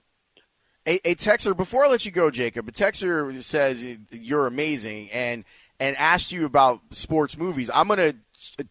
A, 0.86 0.96
a 1.10 1.14
Texer, 1.14 1.56
before 1.56 1.84
I 1.84 1.88
let 1.88 2.06
you 2.06 2.12
go, 2.12 2.30
Jacob, 2.30 2.68
a 2.68 2.72
Texer 2.72 3.34
says 3.42 3.84
you're 4.10 4.46
amazing 4.46 5.10
and 5.10 5.44
and 5.80 5.96
asked 5.96 6.32
you 6.32 6.44
about 6.44 6.80
sports 6.90 7.36
movies. 7.36 7.70
I'm 7.72 7.88
to 7.88 8.14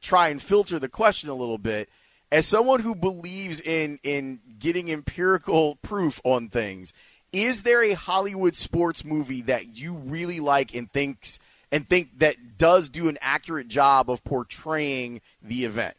try 0.02 0.30
and 0.30 0.41
filter 0.41 0.80
the 0.80 0.89
question 0.89 1.30
a 1.30 1.34
little 1.34 1.58
bit. 1.58 1.89
As 2.32 2.46
someone 2.46 2.82
who 2.82 2.96
believes 2.96 3.62
in 3.62 4.00
in 4.04 4.39
getting 4.60 4.91
empirical 4.91 5.78
proof 5.82 6.20
on 6.24 6.50
things, 6.50 6.93
is 7.32 7.63
there 7.63 7.84
a 7.84 7.93
Hollywood 7.93 8.56
sports 8.56 9.06
movie 9.06 9.43
that 9.43 9.78
you 9.78 9.96
really 9.96 10.39
like 10.39 10.74
and 10.74 10.91
thinks 10.91 11.39
and 11.72 11.88
think 11.88 12.20
that 12.20 12.58
does 12.58 12.89
do 12.89 13.10
an 13.10 13.17
accurate 13.22 13.67
job 13.67 14.10
of 14.10 14.24
portraying 14.24 15.22
the 15.41 15.65
event? 15.65 15.96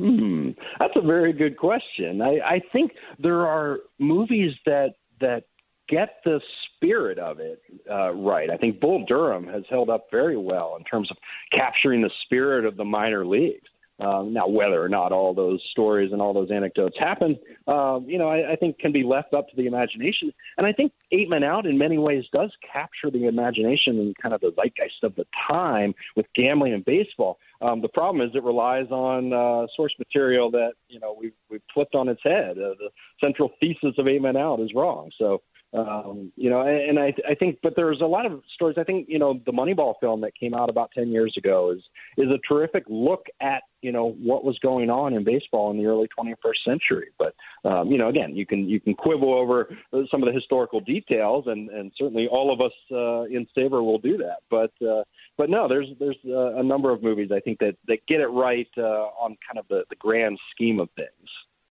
Hmm, 0.00 0.50
that's 0.78 0.94
a 0.96 1.02
very 1.02 1.34
good 1.34 1.58
question. 1.58 2.22
I, 2.22 2.38
I 2.42 2.60
think 2.72 2.92
there 3.18 3.46
are 3.46 3.80
movies 3.98 4.52
that 4.64 4.94
that 5.20 5.44
get 5.90 6.20
the 6.24 6.40
spirit 6.74 7.18
of 7.18 7.38
it 7.38 7.60
uh, 7.90 8.12
right. 8.12 8.48
I 8.48 8.56
think 8.56 8.80
Bull 8.80 9.04
Durham 9.06 9.46
has 9.48 9.64
held 9.68 9.90
up 9.90 10.06
very 10.10 10.38
well 10.38 10.76
in 10.78 10.84
terms 10.84 11.10
of 11.10 11.18
capturing 11.52 12.00
the 12.00 12.10
spirit 12.24 12.64
of 12.64 12.78
the 12.78 12.84
minor 12.84 13.26
leagues. 13.26 13.68
Um, 14.00 14.32
now, 14.32 14.48
whether 14.48 14.82
or 14.82 14.88
not 14.88 15.12
all 15.12 15.34
those 15.34 15.62
stories 15.70 16.12
and 16.12 16.22
all 16.22 16.32
those 16.32 16.50
anecdotes 16.50 16.96
happen, 16.98 17.38
um, 17.68 18.06
you 18.08 18.18
know, 18.18 18.28
I, 18.28 18.52
I 18.52 18.56
think 18.56 18.78
can 18.78 18.92
be 18.92 19.02
left 19.02 19.34
up 19.34 19.48
to 19.48 19.56
the 19.56 19.66
imagination. 19.66 20.32
And 20.56 20.66
I 20.66 20.72
think 20.72 20.92
Eight 21.12 21.28
Men 21.28 21.44
Out, 21.44 21.66
in 21.66 21.76
many 21.76 21.98
ways, 21.98 22.24
does 22.32 22.50
capture 22.72 23.10
the 23.10 23.26
imagination 23.26 23.98
and 23.98 24.16
kind 24.16 24.34
of 24.34 24.40
the 24.40 24.52
zeitgeist 24.56 25.02
of 25.02 25.14
the 25.16 25.26
time 25.50 25.94
with 26.16 26.26
gambling 26.34 26.72
and 26.72 26.84
baseball. 26.84 27.38
Um, 27.60 27.82
the 27.82 27.88
problem 27.88 28.26
is 28.26 28.34
it 28.34 28.42
relies 28.42 28.90
on 28.90 29.32
uh, 29.32 29.66
source 29.76 29.94
material 29.98 30.50
that 30.52 30.72
you 30.88 30.98
know 30.98 31.14
we've 31.18 31.34
we've 31.50 31.62
flipped 31.74 31.94
on 31.94 32.08
its 32.08 32.22
head. 32.24 32.52
Uh, 32.52 32.74
the 32.78 32.90
central 33.22 33.50
thesis 33.60 33.94
of 33.98 34.08
Eight 34.08 34.22
Men 34.22 34.36
Out 34.36 34.60
is 34.60 34.70
wrong. 34.74 35.10
So 35.18 35.42
um, 35.72 36.32
you 36.36 36.50
know, 36.50 36.62
and 36.62 36.98
I, 36.98 37.14
I 37.28 37.34
think, 37.34 37.58
but 37.62 37.74
there's 37.76 38.00
a 38.00 38.06
lot 38.06 38.26
of 38.26 38.42
stories. 38.54 38.76
I 38.78 38.82
think, 38.82 39.06
you 39.08 39.20
know, 39.20 39.40
the 39.46 39.52
Moneyball 39.52 39.94
film 40.00 40.20
that 40.22 40.34
came 40.34 40.52
out 40.52 40.68
about 40.68 40.90
10 40.92 41.10
years 41.10 41.34
ago 41.36 41.70
is, 41.70 41.82
is 42.16 42.28
a 42.28 42.38
terrific 42.48 42.84
look 42.88 43.26
at, 43.40 43.62
you 43.80 43.92
know, 43.92 44.10
what 44.20 44.44
was 44.44 44.58
going 44.58 44.90
on 44.90 45.14
in 45.14 45.22
baseball 45.22 45.70
in 45.70 45.78
the 45.78 45.86
early 45.86 46.08
21st 46.18 46.64
century. 46.64 47.08
But, 47.18 47.34
um, 47.64 47.90
you 47.90 47.98
know, 47.98 48.08
again, 48.08 48.34
you 48.34 48.46
can, 48.46 48.68
you 48.68 48.80
can 48.80 48.94
quibble 48.94 49.32
over 49.32 49.68
some 50.10 50.22
of 50.22 50.26
the 50.26 50.32
historical 50.32 50.80
details 50.80 51.44
and, 51.46 51.70
and 51.70 51.92
certainly 51.96 52.26
all 52.26 52.52
of 52.52 52.60
us, 52.60 52.72
uh, 52.90 53.22
in 53.32 53.46
SABR 53.56 53.84
will 53.84 53.98
do 53.98 54.16
that. 54.18 54.38
But, 54.50 54.72
uh, 54.84 55.04
but 55.38 55.50
no, 55.50 55.68
there's, 55.68 55.88
there's 56.00 56.18
uh, 56.26 56.56
a 56.56 56.64
number 56.64 56.90
of 56.90 57.00
movies 57.00 57.30
I 57.32 57.38
think 57.38 57.60
that, 57.60 57.76
that 57.86 57.98
get 58.08 58.20
it 58.20 58.26
right, 58.26 58.68
uh, 58.76 59.06
on 59.20 59.36
kind 59.46 59.58
of 59.58 59.68
the, 59.68 59.84
the 59.88 59.96
grand 59.96 60.36
scheme 60.52 60.80
of 60.80 60.88
things. 60.96 61.28